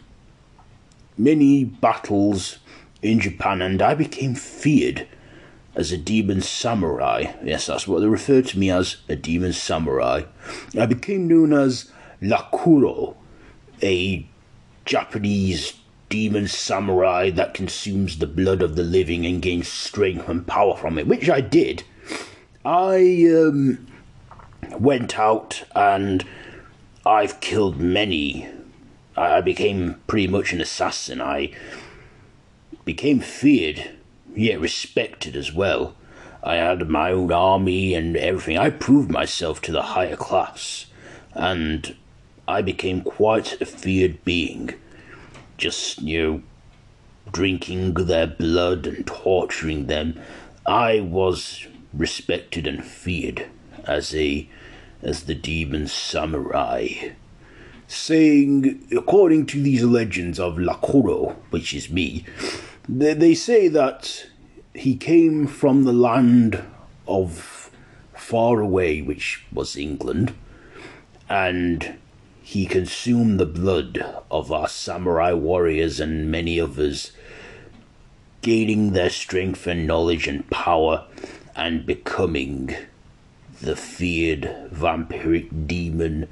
many 1.19 1.65
battles 1.65 2.59
in 3.03 3.21
Japan, 3.21 3.63
and 3.63 3.81
I 3.81 3.95
became 3.95 4.35
feared 4.35 5.07
as 5.75 5.93
a 5.93 5.99
demon 5.99 6.41
samurai. 6.41 7.33
Yes, 7.43 7.67
that's 7.67 7.87
what 7.87 8.01
they 8.01 8.07
referred 8.07 8.47
to 8.47 8.59
me 8.59 8.71
as 8.71 8.97
a 9.09 9.17
demon 9.17 9.53
samurai. 9.53 10.23
I 10.79 10.87
became 10.87 11.29
known 11.29 11.53
as 11.53 11.91
Lakuro, 12.21 13.17
a 13.83 14.27
Japanese 14.85 15.75
demon 16.09 16.49
samurai 16.49 17.31
that 17.31 17.55
consumes 17.55 18.19
the 18.19 18.27
blood 18.27 18.63
of 18.63 18.75
the 18.75 18.83
living 18.83 19.25
and 19.25 19.41
gains 19.41 19.69
strength 19.69 20.29
and 20.29 20.47
power 20.47 20.77
from 20.77 20.99
it, 20.99 21.07
which 21.07 21.31
I 21.31 21.41
did. 21.41 21.85
I 22.65 23.27
um, 23.33 23.87
went 24.79 25.19
out 25.19 25.65
and 25.75 26.25
I've 27.07 27.41
killed 27.41 27.81
many. 27.81 28.49
I 29.17 29.41
became 29.41 30.01
pretty 30.07 30.27
much 30.27 30.53
an 30.53 30.61
assassin. 30.61 31.21
I 31.21 31.53
became 32.91 33.21
feared, 33.21 33.89
yet 34.35 34.59
respected 34.59 35.37
as 35.37 35.53
well. 35.53 35.95
I 36.43 36.57
had 36.57 36.89
my 36.89 37.13
own 37.13 37.31
army 37.31 37.95
and 37.95 38.17
everything. 38.17 38.59
I 38.59 38.71
proved 38.71 39.13
myself 39.13 39.63
to 39.63 39.71
the 39.71 39.95
higher 39.95 40.17
class, 40.17 40.87
and 41.33 41.95
I 42.49 42.63
became 42.63 43.03
quite 43.03 43.61
a 43.61 43.65
feared 43.65 44.25
being. 44.25 44.75
Just, 45.57 46.03
you 46.03 46.21
know, 46.21 46.43
drinking 47.31 47.95
their 47.95 48.27
blood 48.27 48.89
and 48.89 49.07
torturing 49.07 49.87
them. 49.87 50.21
I 50.67 50.99
was 50.99 51.69
respected 51.95 52.67
and 52.67 52.85
feared 52.85 53.47
as 53.85 54.17
a 54.17 54.49
as 55.01 55.25
the 55.25 55.37
demon 55.37 55.87
samurai 55.87 57.13
saying, 57.91 58.87
according 58.97 59.47
to 59.47 59.61
these 59.61 59.83
legends 59.83 60.39
of 60.39 60.57
Lakuro, 60.57 61.35
which 61.51 61.75
is 61.75 61.91
me, 61.91 62.25
they, 62.89 63.15
they 63.15 63.35
say 63.35 63.69
that 63.69 64.27
he 64.75 64.97
came 64.97 65.47
from 65.47 65.85
the 65.85 65.93
land 65.93 66.63
of 67.07 67.71
far 68.15 68.61
away, 68.61 69.03
which 69.03 69.45
was 69.53 69.77
England, 69.77 70.35
and 71.29 71.99
he 72.43 72.67
consumed 72.67 73.39
the 73.39 73.47
blood 73.47 74.05
of 74.31 74.51
our 74.53 74.69
samurai 74.69 75.33
warriors 75.33 76.01
and 76.01 76.31
many 76.31 76.61
others, 76.61 77.13
gaining 78.43 78.93
their 78.93 79.11
strength 79.11 79.67
and 79.67 79.87
knowledge 79.87 80.27
and 80.27 80.49
power, 80.51 81.07
and 81.57 81.85
becoming 81.85 82.75
the 83.61 83.77
feared 83.77 84.69
vampiric 84.73 85.67
demon 85.67 86.29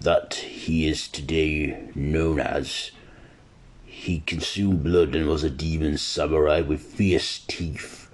that 0.00 0.34
he 0.34 0.88
is 0.88 1.08
today 1.08 1.88
known 1.94 2.40
as. 2.40 2.90
He 4.00 4.20
consumed 4.20 4.82
blood 4.82 5.14
and 5.14 5.28
was 5.28 5.44
a 5.44 5.50
demon 5.50 5.98
samurai 5.98 6.62
with 6.62 6.80
fierce 6.80 7.44
teeth 7.46 8.10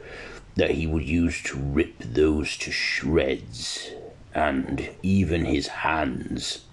that 0.56 0.72
he 0.72 0.84
would 0.84 1.04
use 1.04 1.40
to 1.44 1.56
rip 1.56 1.96
those 2.00 2.56
to 2.56 2.72
shreds, 2.72 3.92
and 4.34 4.90
even 5.04 5.44
his 5.44 5.68
hands. 5.68 6.64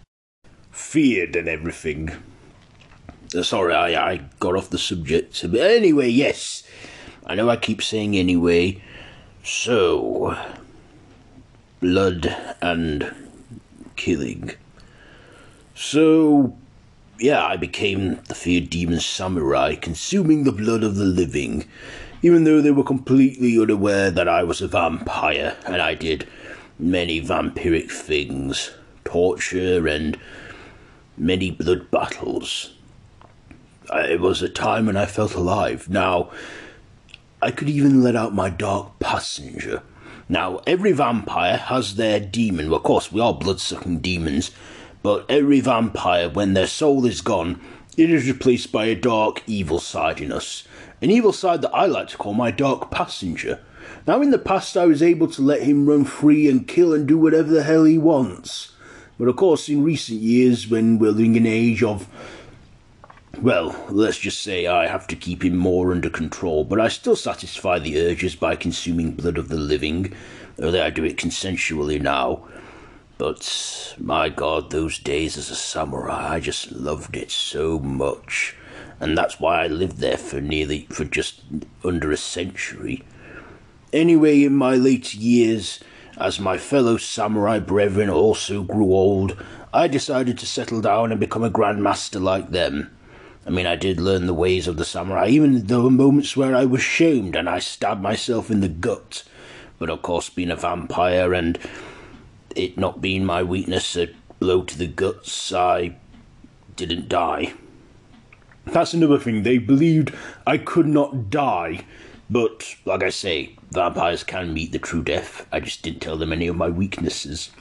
Feared 0.72 1.36
and 1.36 1.48
everything. 1.48 2.10
Uh, 3.36 3.43
sorry, 3.43 3.75
I, 3.75 4.13
I 4.13 4.17
got 4.39 4.55
off 4.55 4.72
the 4.72 4.79
subject. 4.79 5.39
But 5.48 5.62
anyway, 5.62 6.10
yes. 6.10 6.63
I 7.24 7.36
know 7.36 7.51
I 7.51 7.58
keep 7.58 7.84
saying 7.84 8.17
anyway. 8.17 8.82
So, 9.43 10.36
blood 11.79 12.36
and 12.63 13.13
killing. 13.96 14.53
So, 15.75 16.58
yeah, 17.20 17.46
I 17.46 17.58
became 17.58 18.15
the 18.27 18.36
feared 18.36 18.70
demon 18.70 19.00
samurai, 19.00 19.75
consuming 19.75 20.43
the 20.43 20.51
blood 20.51 20.84
of 20.84 20.96
the 20.96 21.05
living, 21.05 21.65
even 22.22 22.43
though 22.43 22.62
they 22.62 22.72
were 22.72 22.84
completely 22.84 23.58
unaware 23.60 24.10
that 24.12 24.27
I 24.27 24.43
was 24.43 24.62
a 24.62 24.67
vampire 24.67 25.55
and 25.65 25.82
I 25.82 25.93
did 25.93 26.27
many 26.79 27.22
vampiric 27.22 27.91
things, 27.91 28.72
torture, 29.05 29.88
and 29.88 30.17
many 31.17 31.51
blood 31.51 31.91
battles. 31.91 32.74
Uh, 33.93 34.00
it 34.10 34.20
was 34.20 34.41
a 34.41 34.50
time 34.50 34.88
when 34.88 34.98
I 34.98 35.05
felt 35.05 35.36
alive. 35.36 35.89
Now, 35.89 36.32
I 37.41 37.51
could 37.51 37.70
even 37.70 38.01
let 38.01 38.15
out 38.15 38.34
my 38.34 38.50
dark 38.50 39.00
passenger. 39.00 39.84
Now, 40.29 40.62
every 40.65 40.93
vampire 40.93 41.58
has 41.58 41.96
their 41.96 42.20
demon. 42.20 42.70
Well, 42.70 42.77
of 42.77 42.84
course, 42.84 43.12
we 43.12 43.22
are 43.22 43.34
blood 43.34 43.60
sucking 43.60 44.00
demons 44.00 44.51
but 45.03 45.25
every 45.29 45.60
vampire, 45.60 46.29
when 46.29 46.53
their 46.53 46.67
soul 46.67 47.05
is 47.05 47.22
gone, 47.22 47.62
it 47.95 48.10
is 48.10 48.27
replaced 48.27 48.72
by 48.72 48.86
a 48.86 48.95
dark, 48.95 49.43
evil 49.45 49.79
side 49.79 50.19
in 50.19 50.31
us. 50.31 50.63
An 51.01 51.12
evil 51.12 51.33
side 51.33 51.62
that 51.62 51.75
I 51.75 51.86
like 51.86 52.07
to 52.07 52.17
call 52.17 52.33
my 52.33 52.50
dark 52.50 52.89
passenger. 52.89 53.60
Now, 54.07 54.22
in 54.22 54.31
the 54.31 54.39
past, 54.39 54.75
I 54.77 54.86
was 54.86 55.03
able 55.03 55.27
to 55.27 55.41
let 55.41 55.63
him 55.63 55.86
run 55.86 56.05
free 56.05 56.50
and 56.50 56.67
kill 56.67 56.93
and 56.93 57.07
do 57.07 57.17
whatever 57.17 57.51
the 57.51 57.63
hell 57.63 57.83
he 57.83 57.98
wants. 57.98 58.72
But 59.19 59.27
of 59.27 59.36
course, 59.36 59.69
in 59.69 59.83
recent 59.83 60.22
years, 60.22 60.67
when 60.67 60.98
we're 60.98 61.12
living 61.12 61.36
in 61.36 61.45
an 61.45 61.51
age 61.51 61.83
of 61.83 62.07
well, 63.41 63.75
let's 63.89 64.19
just 64.19 64.41
say 64.41 64.67
I 64.67 64.88
have 64.88 65.07
to 65.07 65.15
keep 65.15 65.43
him 65.43 65.57
more 65.57 65.91
under 65.91 66.10
control, 66.10 66.63
but 66.63 66.79
I 66.79 66.88
still 66.88 67.15
satisfy 67.15 67.79
the 67.79 68.00
urges 68.00 68.36
by 68.36 68.55
consuming 68.55 69.12
blood 69.12 69.38
of 69.38 69.50
the 69.50 69.57
living, 69.57 70.13
although 70.62 70.86
I 70.86 70.91
do 70.91 71.03
it 71.03 71.17
consensually 71.17 72.00
now. 72.00 72.48
But 73.17 73.96
my 74.00 74.29
god, 74.29 74.72
those 74.72 74.98
days 74.98 75.38
as 75.38 75.50
a 75.50 75.55
samurai, 75.55 76.34
I 76.34 76.39
just 76.39 76.72
loved 76.72 77.15
it 77.15 77.32
so 77.32 77.79
much. 77.79 78.55
And 79.00 79.17
that's 79.17 79.39
why 79.39 79.63
I 79.63 79.67
lived 79.67 79.98
there 79.98 80.17
for 80.17 80.41
nearly, 80.41 80.88
for 80.89 81.05
just 81.05 81.41
under 81.84 82.12
a 82.12 82.17
century. 82.17 83.03
Anyway, 83.91 84.43
in 84.43 84.55
my 84.55 84.75
later 84.75 85.17
years, 85.17 85.79
as 86.17 86.39
my 86.39 86.58
fellow 86.58 86.98
samurai 86.98 87.60
brethren 87.60 88.10
also 88.10 88.63
grew 88.63 88.93
old, 88.93 89.38
I 89.74 89.88
decided 89.88 90.38
to 90.39 90.46
settle 90.46 90.82
down 90.82 91.12
and 91.12 91.20
become 91.20 91.43
a 91.43 91.50
grandmaster 91.51 92.22
like 92.22 92.50
them. 92.50 92.96
I 93.46 93.50
mean, 93.50 93.65
I 93.65 93.75
did 93.75 94.00
learn 94.00 94.25
the 94.25 94.34
ways 94.34 94.67
of 94.67 94.77
the 94.77 94.86
samurai, 94.86 95.27
even 95.27 95.53
though 95.53 95.60
there 95.60 95.82
were 95.82 95.91
moments 95.91 96.38
where 96.38 96.55
I 96.55 96.65
was 96.65 96.82
shamed 96.82 97.36
and 97.36 97.50
I 97.50 97.60
stabbed 97.60 98.01
myself 98.01 98.50
in 98.50 98.62
the 98.62 98.70
gut. 98.70 99.24
But 99.79 99.89
of 99.89 100.01
course, 100.01 100.29
being 100.29 100.51
a 100.51 100.55
vampire 100.55 101.34
and 101.34 101.60
it 102.55 102.77
not 102.77 103.01
being 103.01 103.25
my 103.25 103.43
weakness, 103.43 103.95
a 103.95 104.10
blow 104.39 104.63
to 104.63 104.77
the 104.77 104.88
guts, 104.88 105.53
I 105.53 105.95
didn't 106.75 107.10
die. 107.10 107.53
That's 108.65 108.93
another 108.93 109.19
thing. 109.19 109.43
They 109.43 109.57
believed 109.57 110.15
I 110.48 110.57
could 110.57 110.88
not 110.88 111.29
die. 111.29 111.86
But, 112.29 112.75
like 112.86 113.03
I 113.03 113.10
say, 113.10 113.55
vampires 113.72 114.24
can 114.24 114.53
meet 114.53 114.72
the 114.72 114.79
true 114.79 115.03
death. 115.03 115.45
I 115.51 115.60
just 115.60 115.81
didn't 115.81 116.00
tell 116.00 116.17
them 116.17 116.31
any 116.31 116.48
of 116.48 116.55
my 116.55 116.69
weaknesses. 116.69 117.51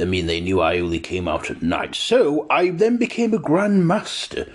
I 0.00 0.04
mean, 0.04 0.26
they 0.26 0.40
knew 0.40 0.60
I 0.60 0.78
only 0.78 1.00
came 1.00 1.26
out 1.26 1.50
at 1.50 1.62
night. 1.62 1.94
So 1.94 2.46
I 2.50 2.70
then 2.70 2.98
became 2.98 3.34
a 3.34 3.38
Grand 3.38 3.86
Master 3.88 4.50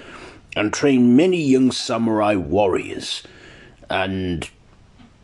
and 0.56 0.72
trained 0.72 1.18
many 1.18 1.42
young 1.42 1.72
samurai 1.72 2.36
warriors. 2.36 3.24
And 3.90 4.50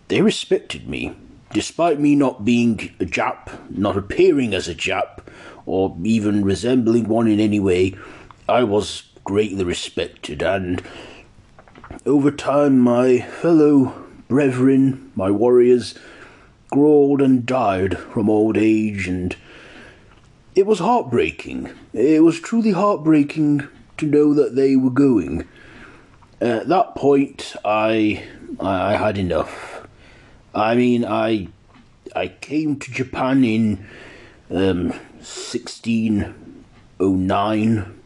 they 0.08 0.22
respected 0.22 0.88
me, 0.90 1.16
despite 1.52 2.00
me 2.00 2.16
not 2.16 2.46
being 2.46 2.92
a 3.00 3.06
Jap, 3.06 3.70
not 3.70 3.98
appearing 3.98 4.54
as 4.54 4.68
a 4.68 4.76
Jap, 4.76 5.20
or 5.66 5.96
even 6.04 6.46
resembling 6.46 7.08
one 7.08 7.28
in 7.28 7.40
any 7.40 7.60
way. 7.60 7.96
I 8.48 8.64
was 8.64 9.04
greatly 9.24 9.64
respected, 9.64 10.42
and 10.42 10.82
over 12.06 12.32
time, 12.32 12.80
my 12.80 13.22
fellow 13.22 14.06
brethren, 14.28 15.12
my 15.16 15.32
warriors, 15.32 15.96
growled 16.72 17.22
and 17.22 17.46
died 17.46 17.98
from 17.98 18.30
old 18.30 18.58
age, 18.58 19.08
and 19.08 19.36
it 20.56 20.66
was 20.66 20.80
heartbreaking. 20.80 21.70
It 21.94 22.24
was 22.24 22.40
truly 22.40 22.72
heartbreaking 22.72 23.68
to 23.98 24.06
know 24.06 24.34
that 24.34 24.56
they 24.56 24.76
were 24.76 24.90
going. 24.90 25.48
At 26.42 26.68
that 26.68 26.96
point, 26.96 27.56
I 27.64 28.24
I 28.60 28.98
had 28.98 29.18
enough. 29.18 29.75
I 30.56 30.76
mean, 30.76 31.04
I 31.04 31.50
I 32.16 32.28
came 32.30 32.80
to 32.80 32.92
Japan 32.92 33.44
in 33.44 33.86
um, 34.50 34.92
1609 35.20 38.00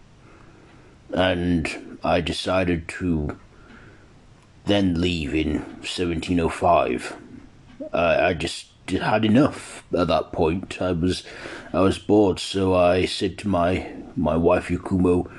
and 1.14 1.98
I 2.04 2.22
decided 2.22 2.88
to 2.88 3.38
then 4.66 5.00
leave 5.00 5.36
in 5.36 5.60
1705. 5.82 7.16
Uh, 7.94 8.18
I 8.20 8.34
just 8.34 8.66
had 8.88 9.26
enough 9.26 9.84
at 9.96 10.08
that 10.08 10.32
point. 10.32 10.82
I 10.82 10.94
was 10.94 11.22
I 11.72 11.82
was 11.82 12.00
bored, 12.00 12.40
so 12.40 12.74
I 12.74 13.06
said 13.06 13.38
to 13.40 13.48
my 13.48 13.92
my 14.16 14.36
wife 14.36 14.70
Yakumo, 14.70 15.30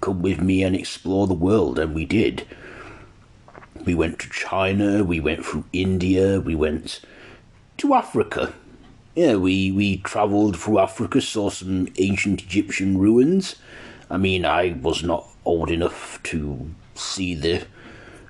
"Come 0.00 0.22
with 0.22 0.40
me 0.40 0.62
and 0.62 0.74
explore 0.74 1.26
the 1.26 1.34
world," 1.34 1.78
and 1.78 1.94
we 1.94 2.06
did. 2.06 2.46
We 3.84 3.94
went 3.94 4.18
to 4.20 4.30
China, 4.30 5.04
we 5.04 5.20
went 5.20 5.44
through 5.44 5.64
India, 5.72 6.40
we 6.40 6.54
went 6.54 7.00
to 7.78 7.94
Africa. 7.94 8.54
Yeah, 9.14 9.36
we 9.36 9.70
we 9.70 9.98
travelled 9.98 10.58
through 10.58 10.78
Africa, 10.78 11.20
saw 11.20 11.50
some 11.50 11.88
ancient 11.98 12.42
Egyptian 12.42 12.98
ruins. 12.98 13.56
I 14.10 14.16
mean, 14.16 14.44
I 14.44 14.76
was 14.80 15.02
not 15.02 15.28
old 15.44 15.70
enough 15.70 16.20
to 16.24 16.70
see 16.94 17.34
the 17.34 17.64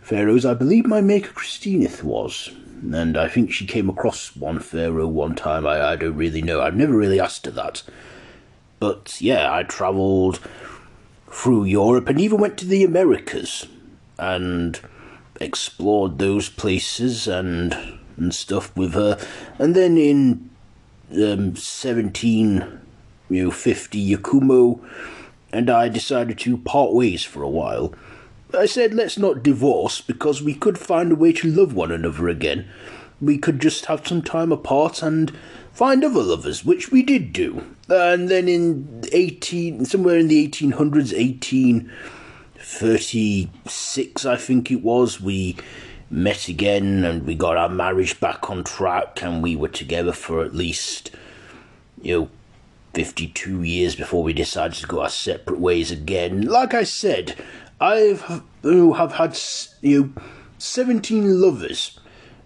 pharaohs. 0.03 0.45
I 0.45 0.55
believe 0.55 0.87
my 0.87 1.01
maker 1.01 1.33
Christineth 1.33 2.03
was, 2.03 2.51
and 2.83 3.17
I 3.17 3.29
think 3.29 3.53
she 3.53 3.67
came 3.67 3.89
across 3.89 4.37
one 4.37 4.59
pharaoh 4.59 5.07
one 5.07 5.35
time. 5.35 5.67
I, 5.67 5.93
I 5.93 5.97
don't 5.97 6.17
really 6.17 6.43
know. 6.43 6.61
I've 6.61 6.77
never 6.77 6.97
really 6.97 7.21
asked 7.21 7.47
her 7.47 7.53
that. 7.53 7.83
But 8.81 9.21
yeah, 9.21 9.55
I 9.55 9.63
travelled 9.63 10.41
through 11.31 11.65
Europe 11.65 12.09
and 12.09 12.21
even 12.21 12.41
went 12.41 12.59
to 12.59 12.67
the 12.67 12.85
Americas 12.85 13.67
and 14.19 14.81
explored 15.41 16.19
those 16.19 16.49
places 16.49 17.27
and 17.27 17.99
and 18.17 18.35
stuff 18.35 18.77
with 18.77 18.95
her. 18.95 19.19
And 19.59 19.75
then 19.75 19.97
in 19.97 20.51
um, 21.13 21.57
17, 21.57 22.81
you 23.29 23.45
know, 23.45 23.51
50, 23.51 24.17
Yakumo 24.17 24.81
and 25.53 25.71
I 25.71 25.89
decided 25.89 26.39
to 26.41 26.59
part 26.59 26.93
ways 26.93 27.25
for 27.25 27.43
a 27.43 27.49
while. 27.49 27.95
I 28.53 28.67
said, 28.67 28.95
let's 28.95 29.19
not 29.19 29.43
divorce 29.43 30.01
because 30.01 30.43
we 30.43 30.55
could 30.55 30.79
find 30.79 31.13
a 31.13 31.17
way 31.17 31.33
to 31.33 31.51
love 31.51 31.75
one 31.75 31.91
another 31.91 32.29
again. 32.29 32.69
We 33.21 33.39
could 33.39 33.61
just 33.61 33.87
have 33.87 34.07
some 34.07 34.23
time 34.23 34.53
apart 34.53 35.03
and 35.03 35.33
find 35.73 36.05
other 36.05 36.23
lovers, 36.23 36.65
which 36.65 36.91
we 36.91 37.03
did 37.03 37.33
do. 37.33 37.65
And 37.89 38.29
then 38.29 38.49
in 38.49 39.05
18, 39.13 39.85
somewhere 39.85 40.19
in 40.19 40.29
the 40.29 40.47
1800s, 40.49 41.13
1836, 42.65 44.25
I 44.25 44.37
think 44.37 44.71
it 44.71 44.83
was, 44.83 45.21
we 45.21 45.57
met 46.11 46.49
again 46.49 47.05
and 47.05 47.27
we 47.27 47.35
got 47.35 47.59
our 47.59 47.69
marriage 47.69 48.19
back 48.21 48.49
on 48.49 48.65
track 48.65 49.23
and 49.23 49.43
we 49.43 49.55
were 49.55 49.69
together 49.69 50.13
for 50.13 50.43
at 50.43 50.55
least, 50.55 51.11
you 52.01 52.19
know, 52.19 52.31
52 52.95 53.63
years 53.65 53.97
before 53.97 54.23
we 54.23 54.33
decided 54.33 54.79
to 54.79 54.87
go 54.87 55.03
our 55.03 55.11
separate 55.11 55.61
ways 55.61 55.91
again. 55.91 56.43
Like 56.43 56.73
I 56.73 56.85
said, 56.85 57.37
I've 57.81 58.43
you 58.63 58.75
know, 58.75 58.93
have 58.95 59.13
had 59.13 59.39
you 59.83 60.01
know, 60.01 60.23
17 60.57 61.41
lovers 61.41 62.01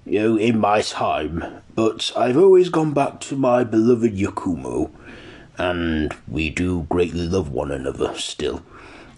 you 0.05 0.21
know 0.21 0.37
in 0.37 0.59
my 0.59 0.81
time, 0.81 1.63
but 1.77 2.11
I've 2.17 2.37
always 2.37 2.71
gone 2.71 2.93
back 2.93 3.21
to 3.21 3.37
my 3.37 3.63
beloved 3.63 4.17
Yakumo, 4.17 4.91
and 5.59 6.13
we 6.27 6.51
do 6.51 6.87
greatly 6.89 7.29
love 7.29 7.51
one 7.51 7.71
another 7.71 8.17
still. 8.17 8.63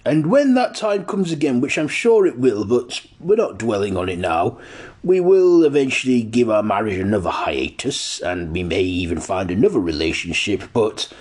And 0.05 0.31
when 0.31 0.55
that 0.55 0.75
time 0.75 1.05
comes 1.05 1.31
again, 1.31 1.61
which 1.61 1.77
I'm 1.77 1.89
sure 1.89 2.27
it 2.27 2.39
will, 2.39 2.65
but 2.65 3.03
we're 3.21 3.37
not 3.37 3.59
dwelling 3.59 3.97
on 3.97 4.09
it 4.09 4.19
now, 4.19 4.59
we 5.05 5.21
will 5.21 5.63
eventually 5.65 6.23
give 6.23 6.49
our 6.49 6.63
marriage 6.63 6.99
another 6.99 7.31
hiatus, 7.31 8.21
and 8.21 8.53
we 8.53 8.63
may 8.63 8.83
even 8.83 9.21
find 9.21 9.51
another 9.51 9.79
relationship, 9.79 10.63
but 10.73 11.13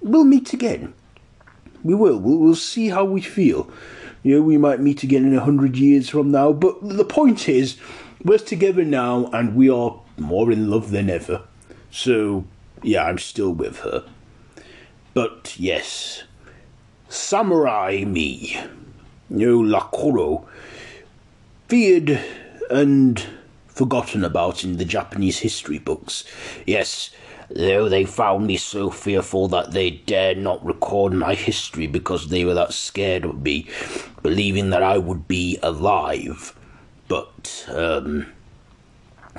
we'll 0.00 0.24
meet 0.24 0.52
again. 0.52 0.94
We 1.82 1.94
will. 1.94 2.18
We'll, 2.18 2.38
we'll 2.38 2.54
see 2.54 2.88
how 2.88 3.04
we 3.04 3.20
feel. 3.20 3.70
You 4.22 4.36
know, 4.36 4.42
we 4.42 4.56
might 4.56 4.80
meet 4.80 5.02
again 5.02 5.26
in 5.26 5.36
a 5.36 5.44
hundred 5.44 5.76
years 5.76 6.08
from 6.08 6.30
now, 6.30 6.52
but 6.52 6.76
the 6.82 7.04
point 7.04 7.48
is, 7.48 7.76
we're 8.24 8.38
together 8.38 8.84
now, 8.84 9.26
and 9.26 9.54
we 9.54 9.68
are 9.68 10.00
more 10.16 10.50
in 10.50 10.70
love 10.70 10.90
than 10.90 11.10
ever. 11.10 11.42
So, 11.90 12.44
yeah, 12.82 13.04
I'm 13.04 13.18
still 13.18 13.52
with 13.52 13.80
her. 13.80 14.04
But 15.14 15.54
yes, 15.58 16.24
Samurai 17.08 18.04
me, 18.06 18.58
no 19.30 19.58
Lakuro, 19.58 20.46
feared 21.68 22.20
and 22.70 23.24
forgotten 23.68 24.24
about 24.24 24.64
in 24.64 24.76
the 24.76 24.84
Japanese 24.84 25.38
history 25.38 25.78
books. 25.78 26.24
Yes, 26.66 27.10
though 27.50 27.88
they 27.88 28.04
found 28.04 28.46
me 28.46 28.56
so 28.56 28.90
fearful 28.90 29.48
that 29.48 29.72
they 29.72 29.90
dared 29.90 30.38
not 30.38 30.64
record 30.64 31.12
my 31.12 31.34
history 31.34 31.86
because 31.86 32.28
they 32.28 32.44
were 32.44 32.54
that 32.54 32.72
scared 32.72 33.24
of 33.24 33.42
me, 33.42 33.68
believing 34.22 34.70
that 34.70 34.82
I 34.82 34.98
would 34.98 35.28
be 35.28 35.58
alive. 35.62 36.56
But, 37.08 37.66
um, 37.68 38.26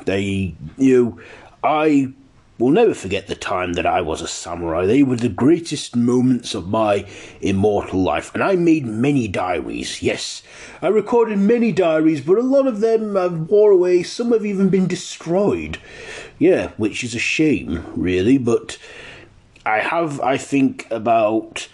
they, 0.06 0.56
you 0.78 1.04
know, 1.04 1.20
I 1.64 2.14
will 2.60 2.72
never 2.72 2.94
forget 2.94 3.28
the 3.28 3.36
time 3.36 3.74
that 3.74 3.86
I 3.86 4.02
was 4.02 4.22
a 4.22 4.28
samurai. 4.28 4.86
They 4.86 5.04
were 5.04 5.16
the 5.16 5.30
greatest 5.30 5.96
moments 5.96 6.56
of 6.56 6.68
my 6.68 7.06
immortal 7.42 8.02
life, 8.02 8.34
and 8.34 8.44
I 8.44 8.56
made 8.56 8.86
many 8.86 9.28
diaries. 9.28 10.02
Yes, 10.02 10.42
I 10.82 10.88
recorded 10.88 11.38
many 11.38 11.72
diaries, 11.72 12.22
but 12.22 12.38
a 12.38 12.42
lot 12.42 12.68
of 12.68 12.80
them 12.80 13.16
have 13.16 13.50
wore 13.50 13.72
away. 13.72 14.04
Some 14.04 14.32
have 14.32 14.46
even 14.46 14.70
been 14.70 14.88
destroyed. 14.88 15.78
Yeah, 16.40 16.72
which 16.78 17.04
is 17.04 17.14
a 17.14 17.20
shame, 17.20 17.84
really. 17.96 18.38
But 18.38 18.78
I 19.66 19.80
have, 19.80 20.20
I 20.22 20.38
think, 20.38 20.88
about. 20.90 21.68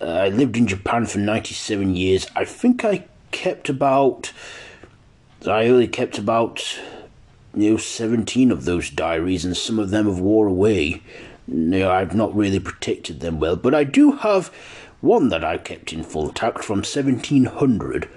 Uh, 0.00 0.06
I 0.06 0.28
lived 0.28 0.56
in 0.56 0.66
Japan 0.66 1.06
for 1.06 1.18
ninety-seven 1.18 1.94
years. 1.94 2.26
I 2.34 2.44
think 2.44 2.84
I 2.84 3.04
kept 3.30 3.68
about. 3.68 4.32
I 5.46 5.68
only 5.68 5.88
kept 5.88 6.18
about 6.18 6.78
you 7.54 7.72
know, 7.72 7.76
17 7.76 8.50
of 8.50 8.64
those 8.64 8.90
diaries, 8.90 9.44
and 9.44 9.56
some 9.56 9.78
of 9.78 9.90
them 9.90 10.06
have 10.06 10.20
wore 10.20 10.46
away. 10.46 11.02
You 11.48 11.54
know, 11.54 11.90
I've 11.90 12.14
not 12.14 12.34
really 12.34 12.60
protected 12.60 13.20
them 13.20 13.40
well, 13.40 13.56
but 13.56 13.74
I 13.74 13.84
do 13.84 14.12
have 14.12 14.48
one 15.00 15.30
that 15.30 15.44
I 15.44 15.58
kept 15.58 15.92
in 15.92 16.04
full 16.04 16.30
tact 16.30 16.62
from 16.62 16.78
1700. 16.78 18.08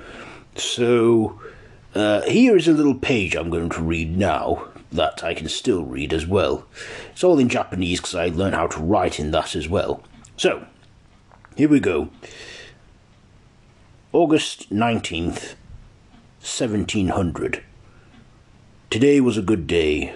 So, 0.56 1.42
uh, 1.96 2.22
here 2.22 2.56
is 2.56 2.68
a 2.68 2.74
little 2.74 2.96
page 2.96 3.36
I'm 3.36 3.50
going 3.50 3.70
to 3.70 3.82
read 3.82 4.18
now 4.18 4.68
that 4.92 5.24
I 5.24 5.34
can 5.34 5.50
still 5.50 5.84
read 5.84 6.14
as 6.14 6.28
well. 6.28 6.66
It's 7.12 7.24
all 7.24 7.40
in 7.40 7.50
Japanese 7.50 8.00
because 8.00 8.16
I 8.16 8.28
learned 8.28 8.56
how 8.56 8.68
to 8.68 8.80
write 8.80 9.20
in 9.20 9.32
that 9.32 9.56
as 9.56 9.68
well. 9.68 10.04
So, 10.38 10.68
here 11.56 11.70
we 11.70 11.80
go. 11.80 12.10
August 14.12 14.72
19th, 14.72 15.56
1700. 16.42 17.64
Today 18.94 19.20
was 19.20 19.40
a 19.40 19.42
good 19.42 19.66
day. 19.66 20.14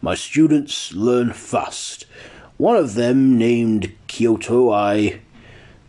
My 0.00 0.14
students 0.14 0.92
learn 0.92 1.32
fast. 1.32 2.06
One 2.58 2.76
of 2.76 2.94
them, 2.94 3.36
named 3.36 3.92
Kyoto, 4.06 4.70
I 4.70 5.18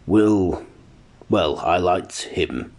will. 0.08 0.66
Well, 1.30 1.60
I 1.60 1.78
liked 1.78 2.24
him. 2.24 2.74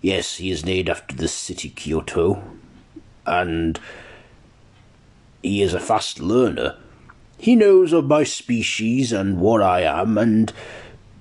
Yes, 0.00 0.36
he 0.36 0.50
is 0.50 0.64
named 0.64 0.88
after 0.88 1.14
the 1.14 1.28
city 1.28 1.68
Kyoto, 1.68 2.42
and 3.26 3.78
he 5.42 5.60
is 5.60 5.74
a 5.74 5.78
fast 5.78 6.18
learner. 6.18 6.78
He 7.36 7.56
knows 7.56 7.92
of 7.92 8.06
my 8.06 8.24
species 8.24 9.12
and 9.12 9.38
what 9.38 9.60
I 9.60 9.82
am, 9.82 10.16
and 10.16 10.50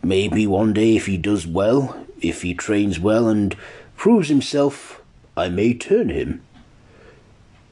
maybe 0.01 0.47
one 0.47 0.71
day, 0.71 0.95
if 0.95 1.05
he 1.05 1.17
does 1.17 1.45
well, 1.45 1.97
if 2.21 2.43
he 2.43 2.53
trains 2.53 2.97
well 2.97 3.27
and 3.27 3.57
proves 3.97 4.29
himself, 4.29 5.01
I 5.35 5.49
may 5.49 5.73
turn 5.73 6.07
him. 6.07 6.41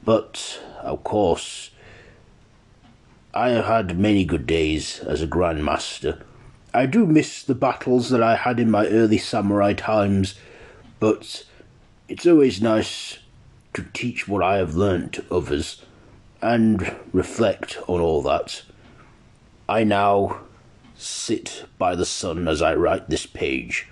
But, 0.04 0.60
of 0.82 1.02
course, 1.02 1.70
I 3.32 3.50
have 3.50 3.64
had 3.64 3.98
many 3.98 4.24
good 4.24 4.46
days 4.46 5.00
as 5.00 5.22
a 5.22 5.26
Grandmaster. 5.26 6.20
I 6.74 6.86
do 6.86 7.06
miss 7.06 7.42
the 7.42 7.54
battles 7.54 8.10
that 8.10 8.22
I 8.22 8.36
had 8.36 8.60
in 8.60 8.70
my 8.70 8.86
early 8.86 9.18
samurai 9.18 9.72
times, 9.72 10.34
but 11.00 11.44
it's 12.08 12.26
always 12.26 12.60
nice 12.60 13.18
to 13.72 13.86
teach 13.92 14.28
what 14.28 14.42
I 14.42 14.58
have 14.58 14.74
learnt 14.74 15.14
to 15.14 15.24
others 15.30 15.82
and 16.42 16.94
reflect 17.12 17.78
on 17.88 18.00
all 18.00 18.22
that. 18.22 18.62
I 19.68 19.84
now 19.84 20.40
sit 20.96 21.64
by 21.78 21.96
the 21.96 22.04
sun 22.04 22.46
as 22.46 22.60
I 22.60 22.74
write 22.74 23.08
this 23.08 23.26
page. 23.26 23.88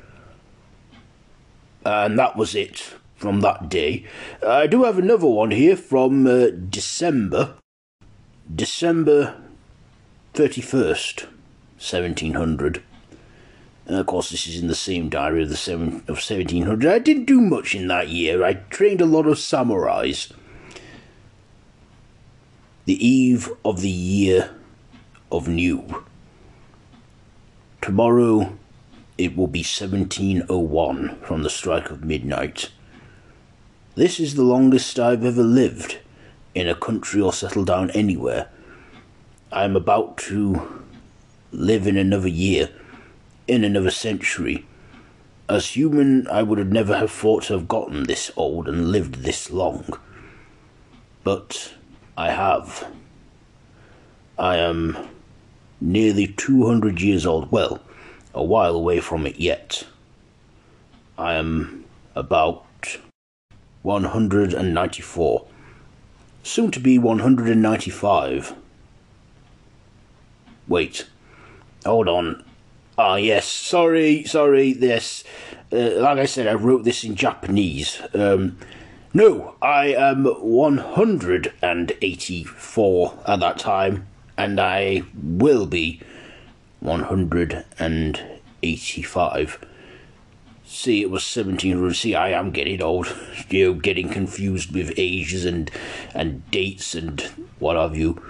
And 1.85 2.19
that 2.19 2.37
was 2.37 2.55
it 2.55 2.95
from 3.23 3.41
that 3.41 3.69
day. 3.69 4.05
I 4.45 4.67
do 4.67 4.83
have 4.83 4.99
another 4.99 5.29
one 5.29 5.53
here 5.53 5.77
from 5.77 6.27
uh, 6.27 6.49
December. 6.49 7.55
December 8.53 9.37
31st, 10.35 11.27
1700. 11.79 12.83
And 13.87 13.97
of 13.97 14.07
course, 14.07 14.31
this 14.31 14.49
is 14.49 14.61
in 14.61 14.67
the 14.67 14.75
same 14.75 15.09
diary 15.09 15.45
of 15.45 15.51
the 15.51 15.57
seven, 15.57 16.03
of 16.09 16.19
1700. 16.19 16.85
I 16.85 16.99
didn't 16.99 17.27
do 17.27 17.41
much 17.41 17.77
in 17.77 17.87
that 17.87 18.09
year. 18.09 18.43
I 18.45 18.55
trained 18.55 19.01
a 19.01 19.07
lot 19.07 19.29
of 19.29 19.39
samurais. 19.39 20.33
The 22.87 23.07
eve 23.07 23.49
of 23.65 23.83
the 23.83 23.89
year 23.89 24.51
of 25.31 25.47
new. 25.47 26.03
Tomorrow 27.81 28.59
it 29.17 29.37
will 29.37 29.47
be 29.47 29.61
1701 29.61 31.21
from 31.23 31.45
the 31.45 31.51
strike 31.51 31.89
of 31.91 32.03
midnight. 32.03 32.71
This 33.95 34.19
is 34.19 34.37
the 34.37 34.43
longest 34.43 34.99
I've 34.99 35.23
ever 35.23 35.43
lived 35.43 35.99
in 36.55 36.67
a 36.67 36.75
country 36.75 37.21
or 37.21 37.31
settled 37.31 37.67
down 37.67 37.91
anywhere. 37.91 38.49
I 39.53 39.65
am 39.65 39.77
about 39.77 40.17
to 40.29 40.83
live 41.51 41.87
in 41.87 41.99
another 41.99 42.29
year, 42.29 42.71
in 43.47 43.65
another 43.65 43.91
century. 43.91 44.65
As 45.47 45.77
human, 45.77 46.27
I 46.29 46.43
would 46.43 46.59
have 46.59 46.73
never 46.73 46.97
have 46.97 47.11
thought 47.11 47.43
to 47.45 47.53
have 47.53 47.69
gotten 47.69 48.05
this 48.05 48.31
old 48.35 48.67
and 48.67 48.91
lived 48.91 49.17
this 49.17 49.51
long. 49.51 49.85
But 51.23 51.75
I 52.17 52.31
have. 52.31 52.91
I 54.39 54.57
am 54.57 54.97
nearly 55.83 56.29
200 56.29 56.99
years 57.03 57.27
old. 57.27 57.53
Well, 57.53 57.79
a 58.33 58.43
while 58.43 58.75
away 58.75 59.01
from 59.01 59.27
it 59.27 59.39
yet. 59.39 59.87
I 61.19 61.35
am 61.35 61.85
about 62.15 62.65
194. 63.83 65.47
Soon 66.43 66.71
to 66.71 66.81
be 66.81 66.99
195. 66.99 68.55
Wait. 70.69 71.07
Hold 71.85 72.09
on. 72.09 72.45
Ah, 72.97 73.17
yes. 73.17 73.47
Sorry, 73.47 74.25
sorry. 74.25 74.73
this. 74.73 75.25
Uh, 75.73 76.01
like 76.01 76.19
I 76.19 76.27
said, 76.27 76.47
I 76.47 76.55
wrote 76.55 76.85
this 76.85 77.03
in 77.05 77.17
Japanese. 77.17 78.01
Um, 78.15 78.57
no, 79.15 79.57
I 79.61 79.89
am 79.95 80.25
184 80.25 83.19
at 83.27 83.41
that 83.41 83.59
time, 83.59 84.07
and 84.39 84.61
I 84.61 85.03
will 85.23 85.67
be 85.67 86.01
185. 86.81 89.67
See, 90.75 91.03
it 91.03 91.11
was 91.11 91.23
1700. 91.37 91.95
See, 91.95 92.15
I 92.15 92.31
am 92.31 92.51
getting 92.51 92.81
old. 92.81 93.15
You 93.51 93.67
know, 93.67 93.79
getting 93.79 94.09
confused 94.09 94.73
with 94.73 94.95
ages 94.97 95.45
and, 95.45 95.71
and 96.15 96.51
dates 96.51 96.95
and 96.95 97.21
what 97.59 97.77
have 97.77 97.95
you. 97.95 98.23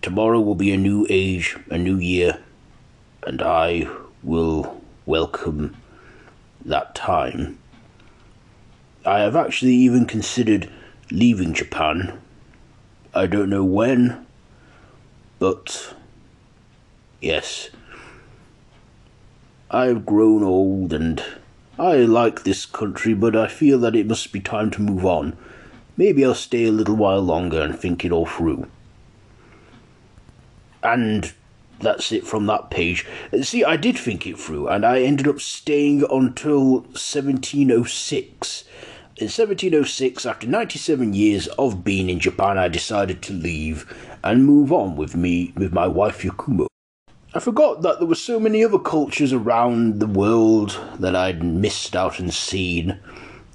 Tomorrow 0.00 0.40
will 0.40 0.54
be 0.54 0.72
a 0.72 0.76
new 0.76 1.04
age, 1.10 1.56
a 1.70 1.76
new 1.76 1.96
year, 1.96 2.38
and 3.26 3.42
I 3.42 3.88
will 4.22 4.80
welcome 5.04 5.76
that 6.64 6.94
time. 6.94 7.58
I 9.04 9.18
have 9.18 9.34
actually 9.34 9.74
even 9.74 10.06
considered 10.06 10.70
leaving 11.10 11.52
Japan. 11.54 12.20
I 13.12 13.26
don't 13.26 13.50
know 13.50 13.64
when, 13.64 14.24
but 15.40 15.94
yes. 17.20 17.70
I've 19.70 20.06
grown 20.06 20.42
old 20.42 20.94
and 20.94 21.22
I 21.78 21.96
like 21.98 22.42
this 22.42 22.64
country, 22.64 23.12
but 23.12 23.36
I 23.36 23.48
feel 23.48 23.78
that 23.80 23.94
it 23.94 24.06
must 24.06 24.32
be 24.32 24.40
time 24.40 24.70
to 24.72 24.82
move 24.82 25.04
on. 25.04 25.36
Maybe 25.96 26.24
I'll 26.24 26.34
stay 26.34 26.64
a 26.64 26.72
little 26.72 26.96
while 26.96 27.20
longer 27.20 27.60
and 27.60 27.78
think 27.78 28.04
it 28.04 28.12
all 28.12 28.24
through. 28.24 28.66
And 30.82 31.32
that's 31.80 32.12
it 32.12 32.26
from 32.26 32.46
that 32.46 32.70
page. 32.70 33.04
See, 33.42 33.62
I 33.62 33.76
did 33.76 33.98
think 33.98 34.26
it 34.26 34.38
through, 34.38 34.68
and 34.68 34.86
I 34.86 35.02
ended 35.02 35.28
up 35.28 35.40
staying 35.40 36.02
until 36.10 36.80
1706. 36.80 38.64
In 39.16 39.24
1706, 39.24 40.24
after 40.24 40.46
97 40.46 41.12
years 41.12 41.46
of 41.58 41.84
being 41.84 42.08
in 42.08 42.20
Japan, 42.20 42.56
I 42.56 42.68
decided 42.68 43.20
to 43.22 43.32
leave 43.32 43.92
and 44.24 44.46
move 44.46 44.72
on 44.72 44.96
with 44.96 45.14
me 45.14 45.52
with 45.56 45.72
my 45.72 45.88
wife 45.88 46.22
Yakumo. 46.22 46.67
I 47.34 47.40
forgot 47.40 47.82
that 47.82 47.98
there 47.98 48.08
were 48.08 48.14
so 48.14 48.40
many 48.40 48.64
other 48.64 48.78
cultures 48.78 49.34
around 49.34 50.00
the 50.00 50.06
world 50.06 50.80
that 50.98 51.14
I'd 51.14 51.42
missed 51.42 51.94
out 51.94 52.18
and 52.18 52.32
seen. 52.32 52.98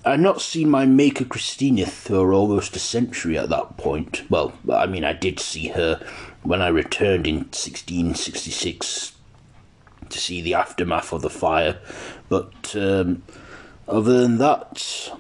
I'd 0.06 0.20
not 0.20 0.42
seen 0.42 0.70
my 0.70 0.86
maker 0.86 1.26
Christina 1.26 1.88
for 1.88 2.34
almost 2.34 2.76
a 2.76 2.80
century 2.80 3.36
at 3.36 3.50
that 3.50 3.78
point. 3.78 4.30
Well, 4.30 4.54
I 4.72 4.86
mean, 4.86 5.04
I 5.04 5.14
did 5.14 5.40
see 5.40 5.70
her 5.70 6.00
when 6.44 6.62
I 6.62 6.68
returned 6.68 7.26
in 7.26 7.38
1666 7.38 9.14
to 10.10 10.20
see 10.20 10.42
the 10.42 10.54
aftermath 10.54 11.12
of 11.12 11.24
the 11.24 11.30
fire, 11.32 11.80
but 12.30 12.76
um, 12.76 13.24
other 13.88 14.22
than 14.22 14.38
that, 14.38 15.12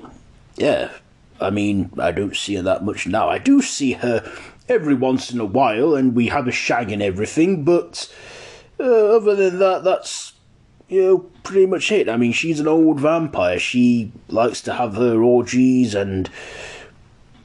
yeah, 0.57 0.91
I 1.41 1.49
mean, 1.49 1.89
I 1.97 2.11
don't 2.11 2.35
see 2.35 2.53
her 2.55 2.61
that 2.61 2.85
much 2.85 3.07
now. 3.07 3.29
I 3.29 3.39
do 3.39 3.63
see 3.63 3.93
her 3.93 4.31
every 4.69 4.93
once 4.93 5.31
in 5.31 5.39
a 5.39 5.45
while, 5.45 5.95
and 5.95 6.13
we 6.13 6.27
have 6.27 6.47
a 6.47 6.51
shag 6.51 6.91
and 6.91 7.01
everything, 7.01 7.63
but 7.63 8.13
uh, 8.79 9.15
other 9.15 9.35
than 9.35 9.59
that, 9.59 9.83
that's 9.83 10.33
you 10.89 11.01
know 11.01 11.17
pretty 11.43 11.65
much 11.65 11.91
it. 11.91 12.09
I 12.09 12.17
mean, 12.17 12.33
she's 12.33 12.59
an 12.59 12.67
old 12.67 12.99
vampire. 12.99 13.59
She 13.59 14.11
likes 14.27 14.61
to 14.61 14.73
have 14.73 14.95
her 14.95 15.21
orgies 15.21 15.95
and 15.95 16.29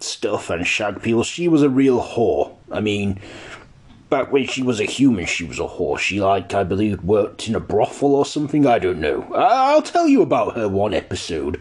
stuff 0.01 0.51
and 0.51 0.67
shag 0.67 1.03
people. 1.03 1.25
She 1.25 1.49
was 1.49 1.63
a 1.63 1.69
real 1.69 2.01
whore. 2.01 2.55
I 2.71 2.81
mean, 2.81 3.21
back 4.11 4.33
when 4.33 4.47
she 4.47 4.63
was 4.63 4.81
a 4.81 4.85
human, 4.85 5.27
she 5.27 5.45
was 5.45 5.59
a 5.59 5.67
whore. 5.67 5.99
She, 5.99 6.21
like, 6.21 6.55
I 6.55 6.65
believe, 6.65 7.03
worked 7.03 7.49
in 7.49 7.55
a 7.55 7.61
brothel 7.61 8.15
or 8.15 8.27
something. 8.27 8.67
I 8.67 8.79
don't 8.79 9.01
know. 9.01 9.23
I'll 9.35 9.83
tell 9.83 10.09
you 10.09 10.23
about 10.23 10.57
her 10.57 10.69
one 10.69 10.95
episode. 10.95 11.61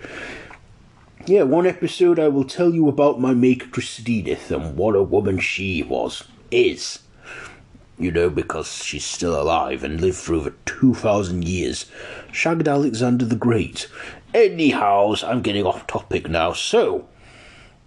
Yeah, 1.26 1.44
one 1.44 1.68
episode 1.68 2.20
I 2.20 2.30
will 2.30 2.46
tell 2.46 2.74
you 2.74 2.88
about 2.88 3.20
my 3.20 3.34
maker 3.34 3.68
Christedith 3.68 4.50
and 4.50 4.78
what 4.78 4.96
a 4.96 5.04
woman 5.04 5.40
she 5.40 5.84
was. 5.84 6.24
Is 6.50 7.00
you 8.00 8.12
know, 8.12 8.30
because 8.30 8.84
she's 8.84 9.06
still 9.06 9.40
alive 9.40 9.84
and 9.84 10.00
lived 10.00 10.18
through 10.18 10.40
over 10.42 10.54
2,000 10.66 11.48
years. 11.48 11.86
Shagged 12.32 12.68
Alexander 12.68 13.26
the 13.26 13.36
Great. 13.36 13.88
Anyhow, 14.34 15.16
I'm 15.24 15.42
getting 15.42 15.66
off 15.66 15.88
topic 15.88 16.30
now. 16.30 16.54
So, 16.54 17.08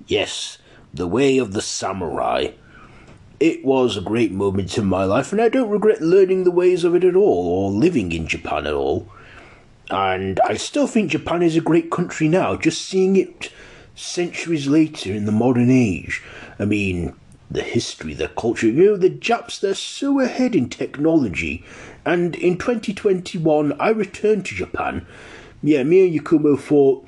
yes, 0.06 0.58
the 0.92 1.06
way 1.06 1.38
of 1.38 1.52
the 1.52 1.62
samurai. 1.62 2.48
It 3.38 3.64
was 3.64 3.96
a 3.96 4.02
great 4.02 4.32
moment 4.32 4.76
in 4.76 4.84
my 4.84 5.04
life, 5.04 5.32
and 5.32 5.40
I 5.40 5.48
don't 5.48 5.70
regret 5.70 6.02
learning 6.02 6.44
the 6.44 6.50
ways 6.50 6.84
of 6.84 6.94
it 6.94 7.04
at 7.04 7.16
all, 7.16 7.46
or 7.46 7.70
living 7.70 8.12
in 8.12 8.26
Japan 8.26 8.66
at 8.66 8.74
all. 8.74 9.08
And 9.90 10.38
I 10.46 10.54
still 10.54 10.86
think 10.86 11.10
Japan 11.10 11.42
is 11.42 11.56
a 11.56 11.62
great 11.62 11.90
country 11.90 12.28
now, 12.28 12.56
just 12.56 12.82
seeing 12.82 13.16
it 13.16 13.50
centuries 13.94 14.66
later 14.66 15.12
in 15.12 15.24
the 15.24 15.32
modern 15.32 15.70
age. 15.70 16.22
I 16.58 16.64
mean, 16.64 17.14
the 17.50 17.62
history, 17.62 18.14
the 18.14 18.28
culture. 18.28 18.68
You 18.68 18.84
know, 18.84 18.96
the 18.96 19.10
Japs, 19.10 19.58
they're 19.58 19.74
so 19.74 20.20
ahead 20.20 20.54
in 20.54 20.68
technology. 20.68 21.64
And 22.04 22.36
in 22.36 22.58
2021, 22.58 23.78
I 23.80 23.88
returned 23.90 24.46
to 24.46 24.54
Japan. 24.54 25.06
Yeah, 25.62 25.82
me 25.82 26.06
and 26.06 26.18
Yakumo 26.18 26.58
thought, 26.58 27.06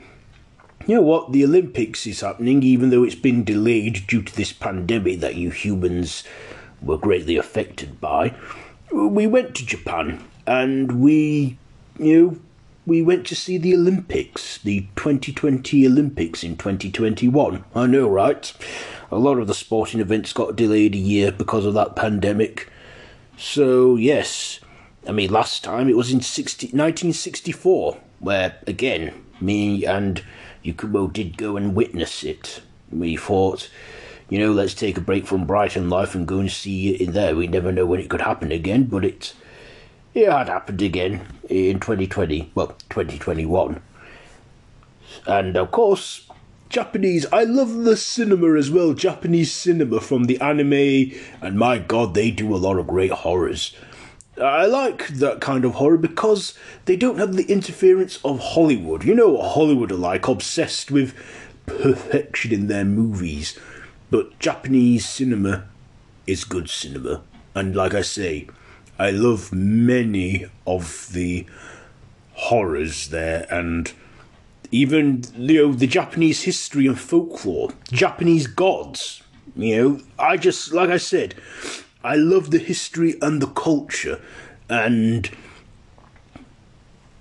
you 0.86 0.96
know 0.96 1.02
what, 1.02 1.32
the 1.32 1.44
Olympics 1.44 2.06
is 2.06 2.20
happening, 2.20 2.62
even 2.62 2.90
though 2.90 3.04
it's 3.04 3.14
been 3.14 3.44
delayed 3.44 4.06
due 4.06 4.22
to 4.22 4.34
this 4.34 4.52
pandemic 4.52 5.20
that 5.20 5.36
you 5.36 5.50
humans 5.50 6.24
were 6.82 6.98
greatly 6.98 7.36
affected 7.36 8.00
by. 8.00 8.34
We 8.92 9.26
went 9.26 9.54
to 9.54 9.64
Japan 9.64 10.22
and 10.46 11.00
we, 11.00 11.56
you 11.98 12.20
know, 12.20 12.38
we 12.84 13.00
went 13.00 13.26
to 13.28 13.36
see 13.36 13.58
the 13.58 13.74
Olympics, 13.74 14.58
the 14.58 14.80
2020 14.96 15.86
Olympics 15.86 16.42
in 16.42 16.56
2021. 16.56 17.64
I 17.76 17.86
know, 17.86 18.08
right? 18.08 18.52
A 19.12 19.18
lot 19.18 19.38
of 19.38 19.46
the 19.46 19.52
sporting 19.52 20.00
events 20.00 20.32
got 20.32 20.56
delayed 20.56 20.94
a 20.94 20.98
year 20.98 21.30
because 21.30 21.66
of 21.66 21.74
that 21.74 21.94
pandemic. 21.94 22.70
So, 23.36 23.96
yes, 23.96 24.58
I 25.06 25.12
mean, 25.12 25.30
last 25.30 25.62
time 25.62 25.90
it 25.90 25.98
was 25.98 26.10
in 26.10 26.22
60, 26.22 26.68
1964, 26.68 27.98
where 28.20 28.56
again, 28.66 29.12
me 29.38 29.84
and 29.84 30.24
Yakumo 30.64 31.12
did 31.12 31.36
go 31.36 31.58
and 31.58 31.74
witness 31.74 32.24
it. 32.24 32.62
We 32.90 33.18
thought, 33.18 33.68
you 34.30 34.38
know, 34.38 34.50
let's 34.50 34.72
take 34.72 34.96
a 34.96 35.02
break 35.02 35.26
from 35.26 35.44
Brighton 35.44 35.90
life 35.90 36.14
and 36.14 36.26
go 36.26 36.38
and 36.38 36.50
see 36.50 36.94
it 36.94 37.02
in 37.02 37.12
there. 37.12 37.36
We 37.36 37.48
never 37.48 37.70
know 37.70 37.84
when 37.84 38.00
it 38.00 38.08
could 38.08 38.22
happen 38.22 38.50
again, 38.50 38.84
but 38.84 39.04
it, 39.04 39.34
it 40.14 40.30
had 40.30 40.48
happened 40.48 40.80
again 40.80 41.26
in 41.50 41.80
2020, 41.80 42.50
well, 42.54 42.68
2021. 42.88 43.82
And 45.26 45.56
of 45.58 45.70
course, 45.70 46.26
Japanese. 46.72 47.26
I 47.30 47.44
love 47.44 47.84
the 47.84 47.98
cinema 47.98 48.54
as 48.54 48.70
well. 48.70 48.94
Japanese 48.94 49.52
cinema 49.52 50.00
from 50.00 50.24
the 50.24 50.40
anime, 50.40 51.12
and 51.42 51.58
my 51.58 51.78
god, 51.78 52.14
they 52.14 52.30
do 52.30 52.54
a 52.54 52.56
lot 52.56 52.78
of 52.78 52.86
great 52.86 53.10
horrors. 53.12 53.76
I 54.40 54.64
like 54.64 55.08
that 55.08 55.42
kind 55.42 55.66
of 55.66 55.74
horror 55.74 55.98
because 55.98 56.54
they 56.86 56.96
don't 56.96 57.18
have 57.18 57.36
the 57.36 57.44
interference 57.44 58.18
of 58.24 58.40
Hollywood. 58.40 59.04
You 59.04 59.14
know 59.14 59.28
what 59.28 59.52
Hollywood 59.52 59.92
are 59.92 59.96
like, 59.96 60.26
obsessed 60.26 60.90
with 60.90 61.14
perfection 61.66 62.52
in 62.52 62.68
their 62.68 62.86
movies. 62.86 63.58
But 64.10 64.38
Japanese 64.38 65.06
cinema 65.06 65.68
is 66.26 66.44
good 66.44 66.70
cinema. 66.70 67.22
And 67.54 67.76
like 67.76 67.92
I 67.92 68.00
say, 68.00 68.46
I 68.98 69.10
love 69.10 69.52
many 69.52 70.46
of 70.66 71.12
the 71.12 71.44
horrors 72.32 73.08
there 73.08 73.46
and 73.50 73.92
even 74.72 75.22
you 75.36 75.68
know 75.68 75.72
the 75.72 75.86
Japanese 75.86 76.42
history 76.42 76.86
and 76.86 76.98
folklore, 76.98 77.70
Japanese 77.92 78.46
gods. 78.48 79.22
You 79.54 79.76
know, 79.76 80.00
I 80.18 80.38
just 80.38 80.72
like 80.72 80.90
I 80.90 80.96
said, 80.96 81.34
I 82.02 82.16
love 82.16 82.50
the 82.50 82.58
history 82.58 83.14
and 83.20 83.40
the 83.40 83.48
culture, 83.48 84.20
and 84.68 85.30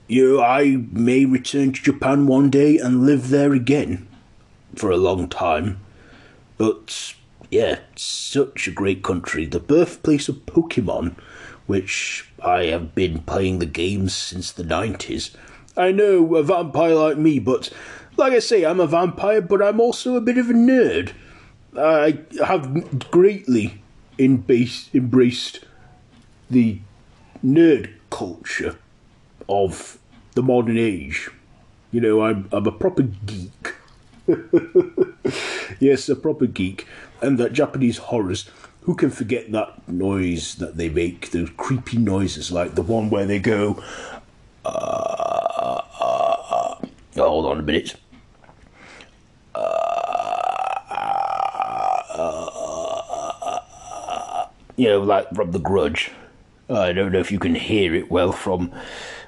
you 0.07 0.37
know, 0.37 0.43
I 0.43 0.77
may 0.91 1.25
return 1.25 1.73
to 1.73 1.81
Japan 1.81 2.27
one 2.27 2.49
day 2.49 2.77
and 2.77 3.05
live 3.05 3.29
there 3.29 3.53
again 3.53 4.07
for 4.75 4.91
a 4.91 4.97
long 4.97 5.29
time. 5.29 5.79
But 6.57 7.15
yeah, 7.49 7.79
such 7.95 8.67
a 8.67 8.71
great 8.71 9.03
country, 9.03 9.45
the 9.45 9.59
birthplace 9.59 10.29
of 10.29 10.45
Pokemon, 10.45 11.15
which 11.65 12.29
I 12.43 12.65
have 12.65 12.95
been 12.95 13.19
playing 13.23 13.59
the 13.59 13.65
games 13.65 14.13
since 14.13 14.51
the 14.51 14.63
90s. 14.63 15.35
I 15.77 15.91
know 15.91 16.35
a 16.35 16.43
vampire 16.43 16.95
like 16.95 17.17
me, 17.17 17.39
but 17.39 17.69
like 18.17 18.33
I 18.33 18.39
say, 18.39 18.63
I'm 18.65 18.79
a 18.79 18.87
vampire, 18.87 19.41
but 19.41 19.61
I'm 19.61 19.79
also 19.79 20.15
a 20.15 20.21
bit 20.21 20.37
of 20.37 20.49
a 20.49 20.53
nerd. 20.53 21.13
I 21.77 22.19
have 22.45 23.09
greatly 23.11 23.81
embraced 24.19 25.65
the 26.49 26.79
nerd 27.43 27.93
culture 28.09 28.77
of 29.47 29.97
the 30.33 30.43
modern 30.43 30.77
age. 30.77 31.29
You 31.91 32.01
know, 32.01 32.21
I'm, 32.23 32.47
I'm 32.51 32.67
a 32.67 32.71
proper 32.71 33.03
geek. 33.03 33.75
yes, 35.79 36.07
a 36.09 36.15
proper 36.15 36.45
geek. 36.45 36.87
And 37.21 37.37
that 37.37 37.53
Japanese 37.53 37.97
horrors, 37.97 38.49
who 38.81 38.95
can 38.95 39.09
forget 39.11 39.51
that 39.51 39.87
noise 39.87 40.55
that 40.55 40.77
they 40.77 40.89
make, 40.89 41.31
those 41.31 41.49
creepy 41.57 41.97
noises 41.97 42.51
like 42.51 42.75
the 42.75 42.81
one 42.81 43.09
where 43.09 43.25
they 43.25 43.39
go, 43.39 43.81
uh, 44.65 45.20
uh, 47.17 47.23
uh, 47.23 47.27
hold 47.27 47.45
on 47.45 47.59
a 47.59 47.63
minute. 47.63 47.95
you 54.77 54.87
know, 54.87 55.01
like 55.01 55.29
from 55.35 55.51
The 55.51 55.59
Grudge. 55.59 56.11
I 56.67 56.93
don't 56.93 57.11
know 57.11 57.19
if 57.19 57.31
you 57.31 57.37
can 57.37 57.53
hear 57.53 57.93
it 57.93 58.09
well 58.09 58.31
from 58.31 58.71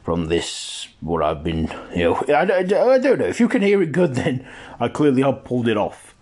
from 0.04 0.28
this 0.28 0.88
what 1.00 1.22
I've 1.22 1.44
been, 1.44 1.70
you 1.96 2.04
know, 2.04 2.16
I, 2.30 2.44
I, 2.44 2.60
I 2.60 2.98
don't 2.98 3.20
know 3.20 3.26
if 3.26 3.40
you 3.40 3.48
can 3.48 3.62
hear 3.62 3.82
it 3.82 3.92
good. 3.92 4.16
Then 4.24 4.48
I 4.80 4.88
clearly 4.88 5.22
have 5.22 5.44
pulled 5.44 5.68
it 5.68 5.78
off. 5.78 6.16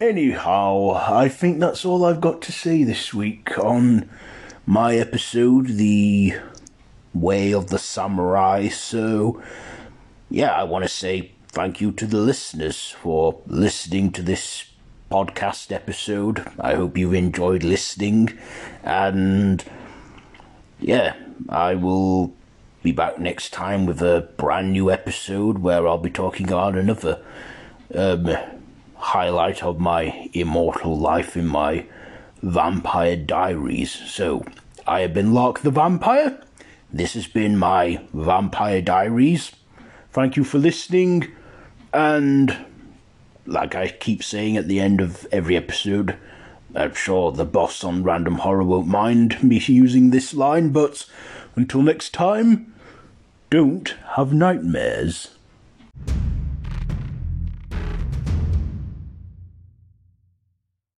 Anyhow, 0.00 0.92
I 0.94 1.28
think 1.28 1.58
that's 1.58 1.84
all 1.84 2.04
I've 2.04 2.20
got 2.20 2.40
to 2.42 2.52
say 2.52 2.84
this 2.84 3.12
week 3.12 3.58
on 3.58 4.08
my 4.64 4.94
episode, 4.94 5.66
The 5.66 6.34
Way 7.12 7.52
of 7.52 7.68
the 7.68 7.78
Samurai. 7.78 8.68
So, 8.68 9.42
yeah, 10.30 10.52
I 10.52 10.64
want 10.64 10.84
to 10.84 10.88
say 10.88 11.32
thank 11.48 11.80
you 11.80 11.92
to 11.92 12.06
the 12.06 12.18
listeners 12.18 12.90
for 12.90 13.40
listening 13.46 14.12
to 14.12 14.22
this 14.22 14.66
podcast 15.10 15.72
episode. 15.72 16.46
I 16.60 16.74
hope 16.74 16.98
you've 16.98 17.14
enjoyed 17.14 17.62
listening, 17.62 18.38
and 18.82 19.64
yeah, 20.80 21.14
I 21.48 21.74
will 21.74 22.34
be 22.82 22.92
back 22.92 23.18
next 23.18 23.52
time 23.52 23.86
with 23.86 24.02
a 24.02 24.28
brand 24.36 24.72
new 24.72 24.90
episode 24.90 25.58
where 25.58 25.88
I'll 25.88 25.98
be 25.98 26.10
talking 26.10 26.48
about 26.48 26.76
another 26.76 27.22
um, 27.94 28.36
highlight 28.96 29.62
of 29.62 29.80
my 29.80 30.28
immortal 30.34 30.98
life 30.98 31.36
in 31.36 31.46
my 31.46 31.86
vampire 32.42 33.16
diaries. 33.16 33.90
So, 33.90 34.44
I 34.86 35.00
have 35.00 35.14
been 35.14 35.32
Lark 35.32 35.60
the 35.60 35.70
Vampire. 35.70 36.40
This 36.92 37.14
has 37.14 37.26
been 37.26 37.56
my 37.56 38.00
vampire 38.12 38.80
diaries. 38.82 39.52
Thank 40.18 40.36
you 40.36 40.42
for 40.42 40.58
listening, 40.58 41.28
and 41.94 42.66
like 43.46 43.76
I 43.76 43.86
keep 43.86 44.24
saying 44.24 44.56
at 44.56 44.66
the 44.66 44.80
end 44.80 45.00
of 45.00 45.28
every 45.30 45.56
episode, 45.56 46.16
I'm 46.74 46.92
sure 46.94 47.30
the 47.30 47.44
boss 47.44 47.84
on 47.84 48.02
Random 48.02 48.38
Horror 48.38 48.64
won't 48.64 48.88
mind 48.88 49.40
me 49.44 49.60
using 49.60 50.10
this 50.10 50.34
line, 50.34 50.70
but 50.70 51.06
until 51.54 51.82
next 51.82 52.12
time, 52.12 52.74
don't 53.48 53.94
have 54.16 54.32
nightmares. 54.32 55.37